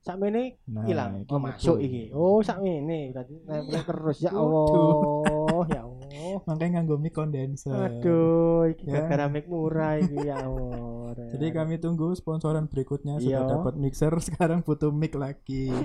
Sakmene 0.04 0.60
nah, 0.68 0.84
hilang 0.84 1.24
iki 1.24 1.32
oh 1.32 1.40
masuk 1.40 1.76
iki. 1.80 2.12
oh 2.12 2.44
sakmene 2.44 3.08
berarti 3.10 3.40
nempel 3.40 3.82
terus. 3.88 4.16
Ya. 4.20 4.36
Allah 4.36 5.64
ya 5.72 5.80
Allah. 5.80 6.36
Makanya 6.44 6.70
nganggo 6.76 7.00
mic 7.00 7.16
condenser. 7.16 7.72
Aduh 7.72 8.68
iki 8.68 8.84
Ya. 8.84 9.00
gara-gara 9.00 9.32
mic 9.32 9.48
murah 9.48 9.96
iki 9.96 10.28
ya 10.28 10.44
Allah. 10.44 11.16
Jadi 11.32 11.46
kami 11.50 11.80
tunggu 11.80 12.12
sponsoran 12.12 12.68
berikutnya 12.68 13.16
sudah 13.16 13.48
Iya. 13.48 13.48
dapat 13.48 13.80
mixer 13.80 14.12
sekarang 14.28 14.60
butuh 14.60 14.92
mic 14.92 15.16
lagi. 15.16 15.72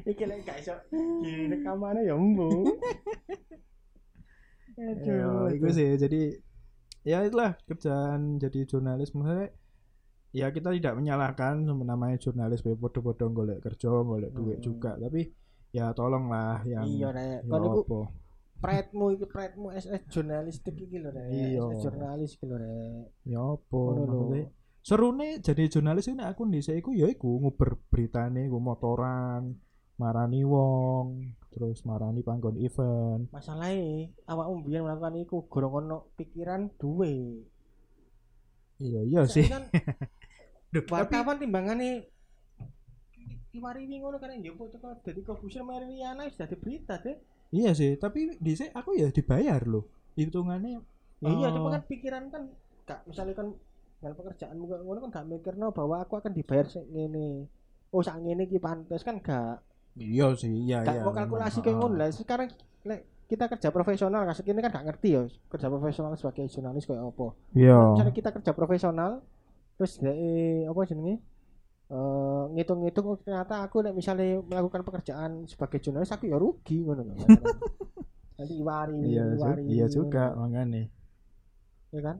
Iki 0.00 0.24
lek 0.24 0.46
gak 0.46 0.62
iso 0.62 0.72
gini 0.88 1.50
rekamannya 1.50 2.08
ya 2.08 2.14
embu 2.16 2.64
ya 4.78 4.86
aduh 4.96 5.50
itu 5.52 5.68
sih. 5.74 5.90
Jadi 5.98 6.20
ya 7.02 7.26
itulah 7.26 7.58
kerjaan 7.66 8.38
jadi 8.38 8.64
jurnalis. 8.64 9.12
Maksudnya 9.12 9.50
ya 10.30 10.48
kita 10.48 10.70
tidak 10.70 10.94
menyalahkan 10.94 11.58
namanya 11.62 12.16
jurnalis 12.16 12.60
be 12.60 12.72
podo-podo 12.72 13.26
golek 13.28 13.58
kerja 13.60 13.90
golek 13.90 14.30
duit 14.30 14.58
Hmm. 14.58 14.64
juga. 14.64 14.94
Tapi 14.94 15.26
ya 15.70 15.90
tolonglah 15.90 16.62
yang 16.64 16.84
iya 16.84 17.10
rek. 17.10 17.42
ya 17.42 17.56
iku 17.56 17.82
apa? 17.82 18.00
Pride-mu 18.60 19.04
iki 19.10 19.24
pride-mu 19.24 19.72
SS 19.72 20.02
jurnalistik 20.08 20.76
iki 20.76 20.96
lho 20.96 21.08
rek. 21.08 21.26
Iya. 21.26 21.64
Jurnalis 21.78 22.34
iki 22.34 22.44
lho 22.44 22.56
rek. 22.56 23.06
Ya 23.24 23.40
apa 23.40 23.80
serune 24.80 25.36
jadi 25.38 25.68
jurnalis 25.68 26.08
ini 26.08 26.24
aku 26.24 26.48
dhisik 26.48 26.72
iku 26.74 26.90
ya 26.92 27.04
iku 27.04 27.28
nguber 27.36 27.76
beritane 27.88 28.48
iku 28.48 28.56
motoran 28.58 29.60
marani 29.96 30.40
wong 30.40 31.20
terus 31.52 31.84
marani 31.84 32.24
panggon 32.24 32.56
event. 32.56 33.28
Masalahnya 33.28 34.08
awakmu 34.24 34.64
biyen 34.64 34.82
melakukan 34.82 35.20
iku 35.20 35.44
gorong 35.44 35.84
ono 35.84 36.08
pikiran 36.16 36.72
duwe 36.80 37.44
iya 38.80 39.00
iya 39.04 39.22
sih 39.24 39.44
kan 39.44 39.68
Duh, 40.72 40.82
tapi 40.82 40.94
wartawan 40.94 41.36
timbangane 41.36 42.06
Iwari 43.50 43.82
ngono 43.90 44.16
kan 44.16 44.30
njupuk 44.30 44.70
teko 44.70 44.94
dadi 45.02 45.20
komposer 45.20 45.66
Meriana 45.66 46.22
wis 46.22 46.38
dadi 46.38 46.54
berita 46.54 46.94
deh. 46.96 47.18
iya 47.50 47.74
sih 47.74 47.98
tapi 47.98 48.38
dhisik 48.38 48.70
aku 48.70 48.94
ya 48.94 49.10
dibayar 49.10 49.58
loh 49.64 49.84
hitungannya 50.14 50.78
Ya 51.20 51.28
iya, 51.28 51.46
Oh. 51.50 51.60
cuma 51.60 51.76
kan 51.76 51.82
pikiran 51.84 52.24
kan 52.32 52.42
gak 52.86 53.04
misalnya 53.04 53.36
kan 53.36 53.52
dalam 54.00 54.16
pekerjaanmu 54.16 54.64
kayak 54.64 54.80
ngono 54.80 54.98
kan 55.04 55.10
gak 55.12 55.26
mikirno 55.28 55.68
bahwa 55.68 56.00
aku 56.00 56.16
akan 56.16 56.32
dibayar 56.32 56.64
sing 56.64 56.88
ngene. 56.88 57.44
Oh, 57.92 58.00
sak 58.00 58.24
ngene 58.24 58.48
iki 58.48 58.56
pantes 58.56 59.04
kan 59.04 59.20
gak 59.20 59.60
iya 60.00 60.32
sih 60.32 60.48
iya 60.48 60.80
gak 60.80 60.96
iya 60.96 61.04
mau 61.04 61.12
kalkulasi 61.12 61.60
kayak 61.60 61.76
ngono 61.76 62.00
lah. 62.00 62.08
Sekarang 62.08 62.48
lek 62.86 63.04
kita 63.30 63.46
kerja 63.46 63.70
profesional 63.70 64.26
kasih 64.26 64.42
ini 64.50 64.58
kan 64.58 64.74
gak 64.74 64.86
ngerti 64.90 65.08
ya 65.14 65.22
kerja 65.46 65.70
profesional 65.70 66.18
sebagai 66.18 66.50
jurnalis 66.50 66.82
kayak 66.82 67.06
apa. 67.06 67.26
iya 67.54 67.78
Misalnya 67.94 68.14
kita 68.18 68.30
kerja 68.34 68.52
profesional 68.58 69.22
terus 69.78 70.02
eh, 70.02 70.66
apa 70.66 70.80
jenenge? 70.90 71.22
Eh, 71.90 72.42
ngitung-ngitung 72.58 73.06
oh, 73.06 73.18
ternyata 73.18 73.66
aku 73.66 73.86
nek 73.86 73.94
misalnya 73.94 74.42
melakukan 74.42 74.82
pekerjaan 74.82 75.46
sebagai 75.46 75.78
jurnalis 75.78 76.10
aku 76.10 76.26
ya 76.26 76.38
rugi 76.42 76.82
ngono 76.82 77.06
lho. 77.06 77.14
Nanti 78.38 78.54
iwari, 78.58 78.98
iya 79.06 79.24
iwari. 79.30 79.62
iya 79.70 79.86
juga 79.86 80.34
makanya 80.34 80.88
ya 81.90 82.00
kan 82.00 82.16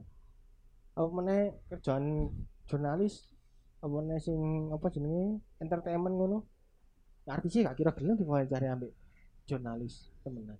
apa 0.91 1.09
meneh 1.11 1.41
kerjaan 1.71 2.29
jurnalis 2.67 3.31
apa 3.79 3.89
meneh 3.89 4.19
sing 4.19 4.39
apa 4.75 4.87
jenenge 4.91 5.39
entertainment 5.63 6.15
ngono 6.15 6.37
artisnya 7.25 7.71
gak 7.71 7.77
kira 7.79 7.91
gelem 7.95 8.19
diwawancara 8.19 8.75
ambek 8.75 8.91
jurnalis 9.47 10.11
temenan 10.21 10.59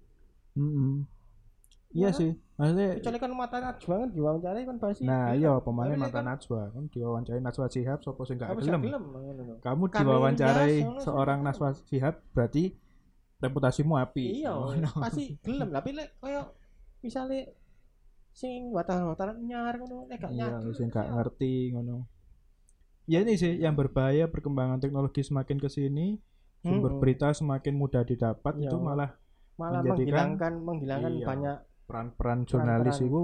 Mm-mm. 0.54 1.08
iya 1.92 2.08
Iya. 2.08 2.10
sih 2.14 2.32
maksudnya 2.56 2.88
kecuali 2.96 3.18
kan 3.18 3.32
mata 3.34 3.58
najwa 3.58 3.96
kan 3.98 4.10
diwawancara 4.10 4.58
kan 4.62 4.78
pasti 4.78 5.02
nah 5.02 5.32
iya 5.32 5.52
pemain 5.58 5.90
lek 5.90 6.00
mantan 6.00 6.14
kan- 6.14 6.28
Najwa 6.30 6.62
kan 6.70 6.84
diwawancarai 6.88 7.42
Najwa 7.42 7.66
Shihab 7.68 8.00
sopo 8.00 8.22
sing 8.24 8.36
gak 8.36 8.54
gelem 8.54 8.82
kamu 9.60 9.84
diwawancarai 9.90 10.76
seorang 11.00 11.40
Najwa 11.42 11.74
Shihab 11.84 12.16
berarti 12.32 12.72
reputasimu 13.38 13.98
api 13.98 14.40
iya 14.40 14.54
Ngono. 14.56 14.88
pasti 14.98 15.36
gelem 15.42 15.68
tapi 15.70 15.90
lek 15.92 16.16
koyo 16.18 16.54
misale 17.02 17.58
sing 18.32 18.72
wartawan-wartawan 18.72 19.42
nyar 19.42 19.76
ngono 19.76 20.08
nek 20.08 20.18
gak 20.18 20.32
iya 20.32 20.48
nyar 20.54 20.72
sing 20.72 20.88
gak 20.88 21.10
ngerti 21.10 21.74
ngono 21.74 22.08
ya 23.04 23.20
ini 23.20 23.36
sih 23.36 23.58
yang 23.58 23.74
berbahaya 23.74 24.26
perkembangan 24.26 24.80
teknologi 24.80 25.20
semakin 25.20 25.58
ke 25.58 25.68
sini 25.68 26.16
sumber 26.62 26.94
Mm-mm. 26.94 27.02
berita 27.02 27.28
semakin 27.32 27.74
mudah 27.74 28.06
didapat 28.06 28.54
Iya. 28.56 28.70
itu 28.70 28.78
malah 28.78 29.18
malah 29.62 29.82
menghilangkan 29.86 30.54
menghilangkan 30.66 31.14
Iya. 31.14 31.26
banyak 31.30 31.58
peran-peran 31.86 32.40
jurnalis 32.50 32.98
Peran-peran. 32.98 33.14
itu 33.14 33.24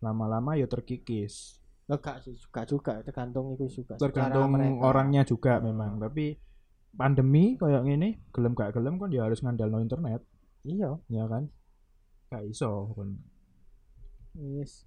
lama-lama 0.00 0.50
ya 0.56 0.64
terkikis. 0.64 1.60
Lah, 1.84 1.98
gak 2.00 2.22
sih 2.24 2.32
juga 2.32 2.62
juga 2.64 2.92
tergantung 3.04 3.52
itu 3.58 3.82
juga 3.82 3.98
tergantung 3.98 4.54
orangnya 4.80 5.26
juga 5.26 5.58
memang 5.60 5.98
tapi 5.98 6.38
pandemi 6.94 7.58
kayak 7.58 7.82
gini 7.84 8.16
gelem 8.30 8.54
gak 8.54 8.72
gelem 8.78 8.96
kan 8.96 9.10
ya 9.12 9.26
harus 9.28 9.44
ngandalno 9.44 9.82
internet. 9.84 10.24
Iya. 10.64 10.96
Ya 11.12 11.24
kan? 11.28 11.50
Gak 12.30 12.46
iso 12.48 12.94
kan. 12.96 13.20
Yes 14.38 14.86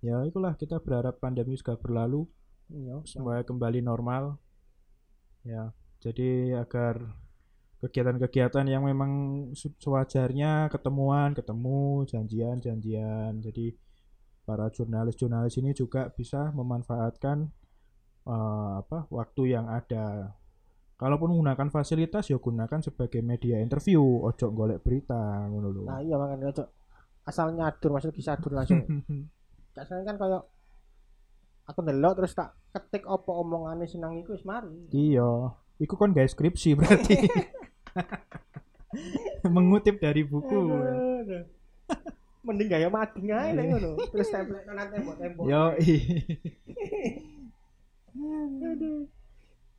ya 0.00 0.16
itulah 0.24 0.56
kita 0.56 0.80
berharap 0.80 1.20
pandemi 1.20 1.60
sudah 1.60 1.76
berlalu 1.76 2.24
iya 2.72 2.96
supaya 3.04 3.44
kembali 3.44 3.84
normal. 3.84 4.40
Ya 5.44 5.72
jadi 6.00 6.56
agar 6.64 7.12
kegiatan-kegiatan 7.80 8.68
yang 8.68 8.84
memang 8.84 9.12
sewajarnya 9.56 10.68
ketemuan 10.68 11.32
ketemu 11.32 12.04
janjian 12.04 12.60
janjian. 12.60 13.40
Jadi 13.40 13.72
para 14.44 14.68
jurnalis-jurnalis 14.68 15.56
ini 15.64 15.72
juga 15.72 16.12
bisa 16.12 16.52
memanfaatkan 16.52 17.48
eh, 18.28 18.72
apa 18.84 19.08
waktu 19.08 19.56
yang 19.56 19.66
ada. 19.72 20.36
Kalaupun 21.00 21.32
menggunakan 21.32 21.72
fasilitas 21.72 22.28
ya 22.28 22.36
gunakan 22.36 22.84
sebagai 22.84 23.24
media 23.24 23.56
interview. 23.56 24.04
Ojo 24.20 24.52
golek 24.52 24.84
berita 24.84 25.48
ngono 25.48 25.72
lho. 25.72 25.82
Nah 25.88 26.04
iya 26.04 26.20
makanya 26.20 26.52
cok. 26.52 26.68
Asal 27.24 27.56
nyadur 27.56 27.96
maksudnya 27.96 28.16
disadur 28.20 28.52
langsung. 28.52 28.84
Biasanya 29.74 30.04
kan 30.04 30.16
kayak 30.20 30.42
aku 31.64 31.78
ndelok 31.80 32.12
terus 32.20 32.36
tak 32.36 32.52
ketik 32.76 33.08
apa 33.08 33.30
omongane 33.32 33.88
senang 33.88 34.20
iku 34.20 34.36
wis 34.36 34.44
mari. 34.44 34.92
Iya, 34.92 35.56
iku 35.80 35.96
kan 35.96 36.12
guys 36.12 36.36
skripsi 36.36 36.76
berarti. 36.76 37.16
Mengutip 39.54 40.02
dari 40.02 40.22
buku. 40.26 40.56
Aduh. 40.56 41.44
Mending 42.40 42.68
gaya 42.72 42.88
mading 42.88 43.28
ae 43.30 43.52
nek 43.52 43.64
ngono. 43.76 43.90
Terus 44.10 44.28
template 44.32 44.66
nang 44.66 44.88
tembok-tembok. 44.88 45.44
Yo, 45.44 45.62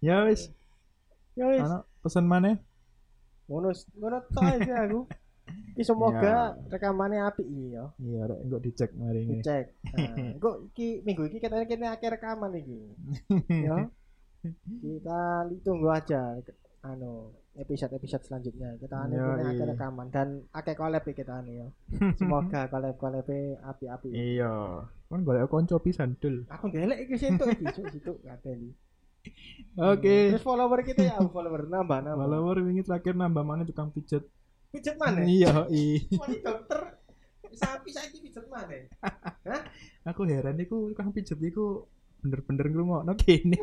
ya 0.01 0.25
wis, 0.25 0.49
Ya 1.35 1.45
wis. 1.49 1.61
ana 1.61 1.77
pesan 2.05 2.25
mana? 2.29 2.57
Ngono 3.49 3.73
ngono 3.97 4.17
tok 4.29 4.43
aku. 4.69 5.01
Iki 5.75 5.83
semoga 5.83 6.55
rekamannya 6.71 7.27
apik 7.27 7.47
iya. 7.47 7.91
Iya, 7.99 8.21
rek 8.29 8.39
engko 8.45 8.57
dicek 8.61 8.91
mari 8.95 9.25
ini. 9.25 9.39
Dicek. 9.39 9.65
Nah, 10.39 10.55
iki 10.71 11.03
minggu 11.03 11.27
iki 11.27 11.43
katanya 11.43 11.65
kita 11.67 11.87
akhir 11.91 12.09
rekaman 12.19 12.55
iki. 12.55 12.79
Ya. 13.67 13.89
Kita 14.81 15.49
tunggu 15.61 15.87
aja 15.91 16.39
anu 16.81 17.29
episode-episode 17.55 18.23
selanjutnya. 18.23 18.79
Kita 18.79 18.95
anu 19.07 19.15
Yoi. 19.19 19.31
ini 19.35 19.43
akhir 19.55 19.67
rekaman 19.75 20.07
dan 20.07 20.27
akeh 20.55 20.75
collab 20.75 21.03
iki 21.03 21.23
kita 21.23 21.43
anu 21.43 21.51
ya. 21.51 21.67
Semoga 22.19 22.71
collab-collab 22.71 23.27
api-api. 23.59 24.09
Iya, 24.11 24.87
kan 24.87 25.19
golek 25.27 25.51
kanca 25.51 25.77
pisan 25.83 26.15
dul. 26.19 26.47
Aku 26.47 26.71
ngelek 26.71 27.09
iki 27.09 27.15
situ 27.19 27.43
iki 27.51 27.65
situ 27.91 28.11
kateli. 28.23 28.71
Oke. 29.77 30.33
Terus 30.33 30.45
follower 30.45 30.79
kita 30.81 31.01
ya 31.05 31.17
follower 31.21 31.69
nambah 31.69 31.99
nambah. 32.01 32.25
Follower 32.25 32.57
wingi 32.65 32.81
terakhir 32.81 33.13
nambah 33.13 33.43
mana 33.45 33.63
tukang 33.67 33.93
pijet. 33.93 34.25
Pijet 34.71 34.95
mana? 34.95 35.21
Iya, 35.27 35.67
i. 35.75 35.99
Dokter 36.41 36.97
sapi 37.51 37.89
saiki 37.91 38.23
pijet 38.23 38.47
mana? 38.47 38.87
Aku 40.09 40.25
heran 40.25 40.57
iku 40.57 40.89
tukang 40.95 41.11
pijet 41.13 41.37
iku 41.37 41.85
bener-bener 42.21 42.65
ngrungokno 42.69 43.13
kene. 43.17 43.59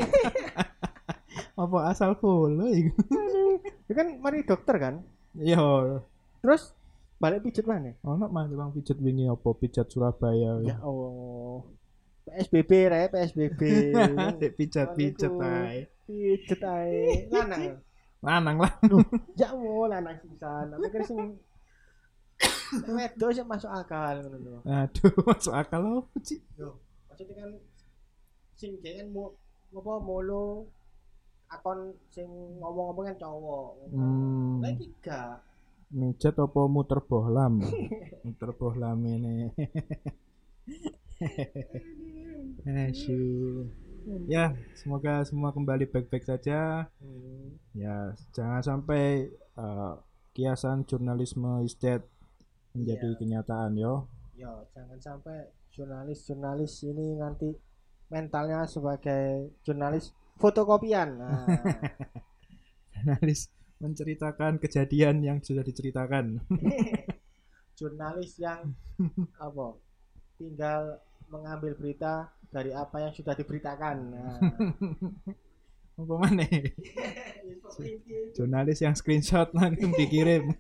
Apa 1.59 1.91
asal 1.91 2.15
iku? 2.15 2.55
Ya 3.91 3.93
kan 3.99 4.07
mari 4.23 4.47
dokter 4.47 4.79
kan. 4.79 4.95
Iya, 5.35 5.59
Terus 6.39 6.71
balik 7.19 7.43
pijet 7.51 7.67
mana? 7.67 7.99
ono 8.07 8.31
mah 8.31 8.47
tukang 8.47 8.71
pijet 8.71 8.99
wingi 9.03 9.27
apa 9.27 9.49
pijet 9.59 9.91
Surabaya. 9.91 10.63
Ya 10.63 10.79
Allah. 10.79 11.67
PSBB 12.29 12.71
re 12.93 13.03
PSBB. 13.11 13.61
Dek 14.41 14.53
pijet-pijet 14.55 15.33
Iku. 15.33 15.43
ae. 15.43 15.89
Pijet 16.07 16.63
ae. 16.63 17.27
Lanang. 17.33 17.83
Lanang 18.23 18.57
lah. 18.63 18.73
Ya 19.35 19.51
Allah 19.51 19.99
lanang 19.99 20.17
sisan. 20.23 20.67
Aku 20.79 20.87
kira 20.95 21.05
sing 21.09 21.21
Wedo 22.69 23.27
sih 23.33 23.43
masuk 23.43 23.73
akal 23.73 24.23
ngono. 24.29 24.61
Aduh, 24.63 25.11
masuk 25.33 25.57
akal 25.57 25.81
apa 26.05 26.19
sih? 26.21 26.39
Yo, 26.55 26.77
maksudnya 27.09 27.35
kan 27.41 27.51
sing 28.55 28.77
kan 28.85 29.09
mau 29.09 29.33
apa 29.73 29.93
molo 30.05 30.69
akon 31.49 31.79
sing 32.09 32.29
ngomong-ngomong 32.61 33.05
kan 33.09 33.17
cowok. 33.19 33.69
Hmm, 33.91 34.61
Lah 34.61 34.71
iki 34.71 34.87
gak. 35.01 35.41
mijet 35.89 36.37
apa 36.37 36.61
muter 36.69 37.01
bohlam? 37.01 37.65
muter 38.25 38.51
bohlam 38.53 38.99
ini. 39.03 39.49
Asyuh. 42.65 43.65
Ya, 44.25 44.57
semoga 44.73 45.21
semua 45.25 45.53
kembali 45.53 45.85
baik-baik 45.85 46.25
saja. 46.25 46.89
Hmm. 47.01 47.57
Ya, 47.73 48.13
jangan 48.33 48.61
sampai 48.61 49.29
eh, 49.33 49.95
kiasan 50.33 50.85
jurnalisme 50.85 51.65
istet 51.65 52.05
menjadi 52.73 53.09
Iya. 53.09 53.19
kenyataan 53.19 53.73
yo. 53.77 54.09
Yo, 54.37 54.65
jangan 54.71 54.99
sampai 54.99 55.39
jurnalis-jurnalis 55.75 56.85
ini 56.85 57.17
nanti 57.17 57.51
mentalnya 58.09 58.65
sebagai 58.65 59.53
jurnalis 59.61 60.15
fotokopian. 60.39 61.09
Nah, 62.99 63.15
Jurnalis 63.15 63.47
menceritakan 63.79 64.59
kejadian 64.59 65.23
yang 65.23 65.39
sudah 65.39 65.63
diceritakan. 65.63 66.43
jurnalis 67.79 68.35
yang 68.43 68.75
apa? 69.39 69.79
Tinggal 70.35 70.99
mengambil 71.31 71.79
berita 71.79 72.35
dari 72.51 72.75
apa 72.75 72.99
yang 73.07 73.15
sudah 73.15 73.39
diberitakan. 73.39 73.97
Nah, 74.11 74.39
Apa 75.99 76.15
mana? 76.15 76.43
Jurnalis 78.35 78.83
yang 78.83 78.99
screenshot 78.99 79.55
langsung 79.55 79.95
dikirim. 79.95 80.59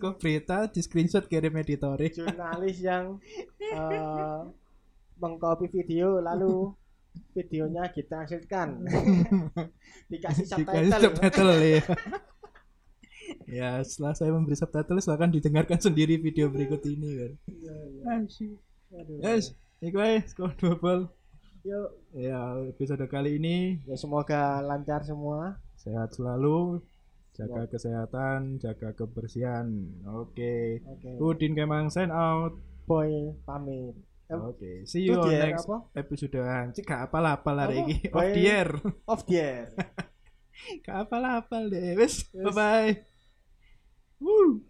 Kok 0.00 0.16
berita 0.16 0.64
di 0.64 0.80
screenshot 0.80 1.28
kirim 1.28 1.60
editore. 1.60 2.08
jurnalis 2.08 2.80
yang 2.80 3.20
eh, 3.60 4.40
mengcopy 5.20 5.68
video 5.68 6.24
lalu 6.24 6.72
videonya 7.34 7.88
ditranslatkan 7.94 8.68
dikasih 10.10 10.44
Dikasih 10.44 10.46
subtitle 10.46 11.00
subtitle 11.00 11.50
ya. 11.62 11.82
ya, 13.62 13.70
setelah 13.86 14.14
saya 14.18 14.30
memberi 14.34 14.56
subtitle 14.58 14.98
silahkan 14.98 15.30
didengarkan 15.30 15.78
sendiri 15.78 16.18
video 16.18 16.50
berikut 16.50 16.82
ini 16.86 17.08
kan. 17.18 17.32
Asyik. 18.26 18.58
Aduh. 18.90 19.22
Yes, 19.22 19.54
iku 19.78 20.02
ae 20.02 20.18
skor 20.26 20.50
double. 20.58 21.14
Yuk, 21.60 21.90
Ya, 22.16 22.56
episode 22.66 23.04
kali 23.06 23.36
ini 23.36 23.84
ya 23.84 23.94
semoga 23.94 24.64
lancar 24.64 25.04
semua 25.04 25.60
sehat 25.76 26.16
selalu, 26.16 26.80
jaga 27.36 27.68
kesehatan, 27.68 28.58
jaga 28.58 28.96
kebersihan. 28.96 29.68
Oke. 30.08 30.82
oke 30.82 31.10
Udin 31.20 31.54
Kemang 31.54 31.92
sign 31.92 32.10
out. 32.10 32.56
boy 32.90 33.30
pamit 33.46 33.94
Oke, 34.30 34.86
see 34.86 35.02
you 35.02 35.18
on 35.18 35.26
next 35.26 35.66
apa 35.66 35.90
episode 35.98 36.38
anjing 36.38 36.86
gak 36.86 37.10
apal-apal 37.10 37.56
hari 37.58 37.82
Apa? 37.82 37.86
ini. 37.90 37.96
Bye. 38.06 38.14
Off 38.14 38.30
the 38.30 38.44
air. 38.46 38.70
off 39.10 39.22
the 39.26 39.36
air 39.42 39.66
Gak 40.86 40.96
apal-apal 41.08 41.62
deh. 41.66 41.98
Wes, 41.98 42.30
Wes. 42.30 42.44
bye 42.46 42.54
bye. 42.54 42.92
Woo. 44.20 44.62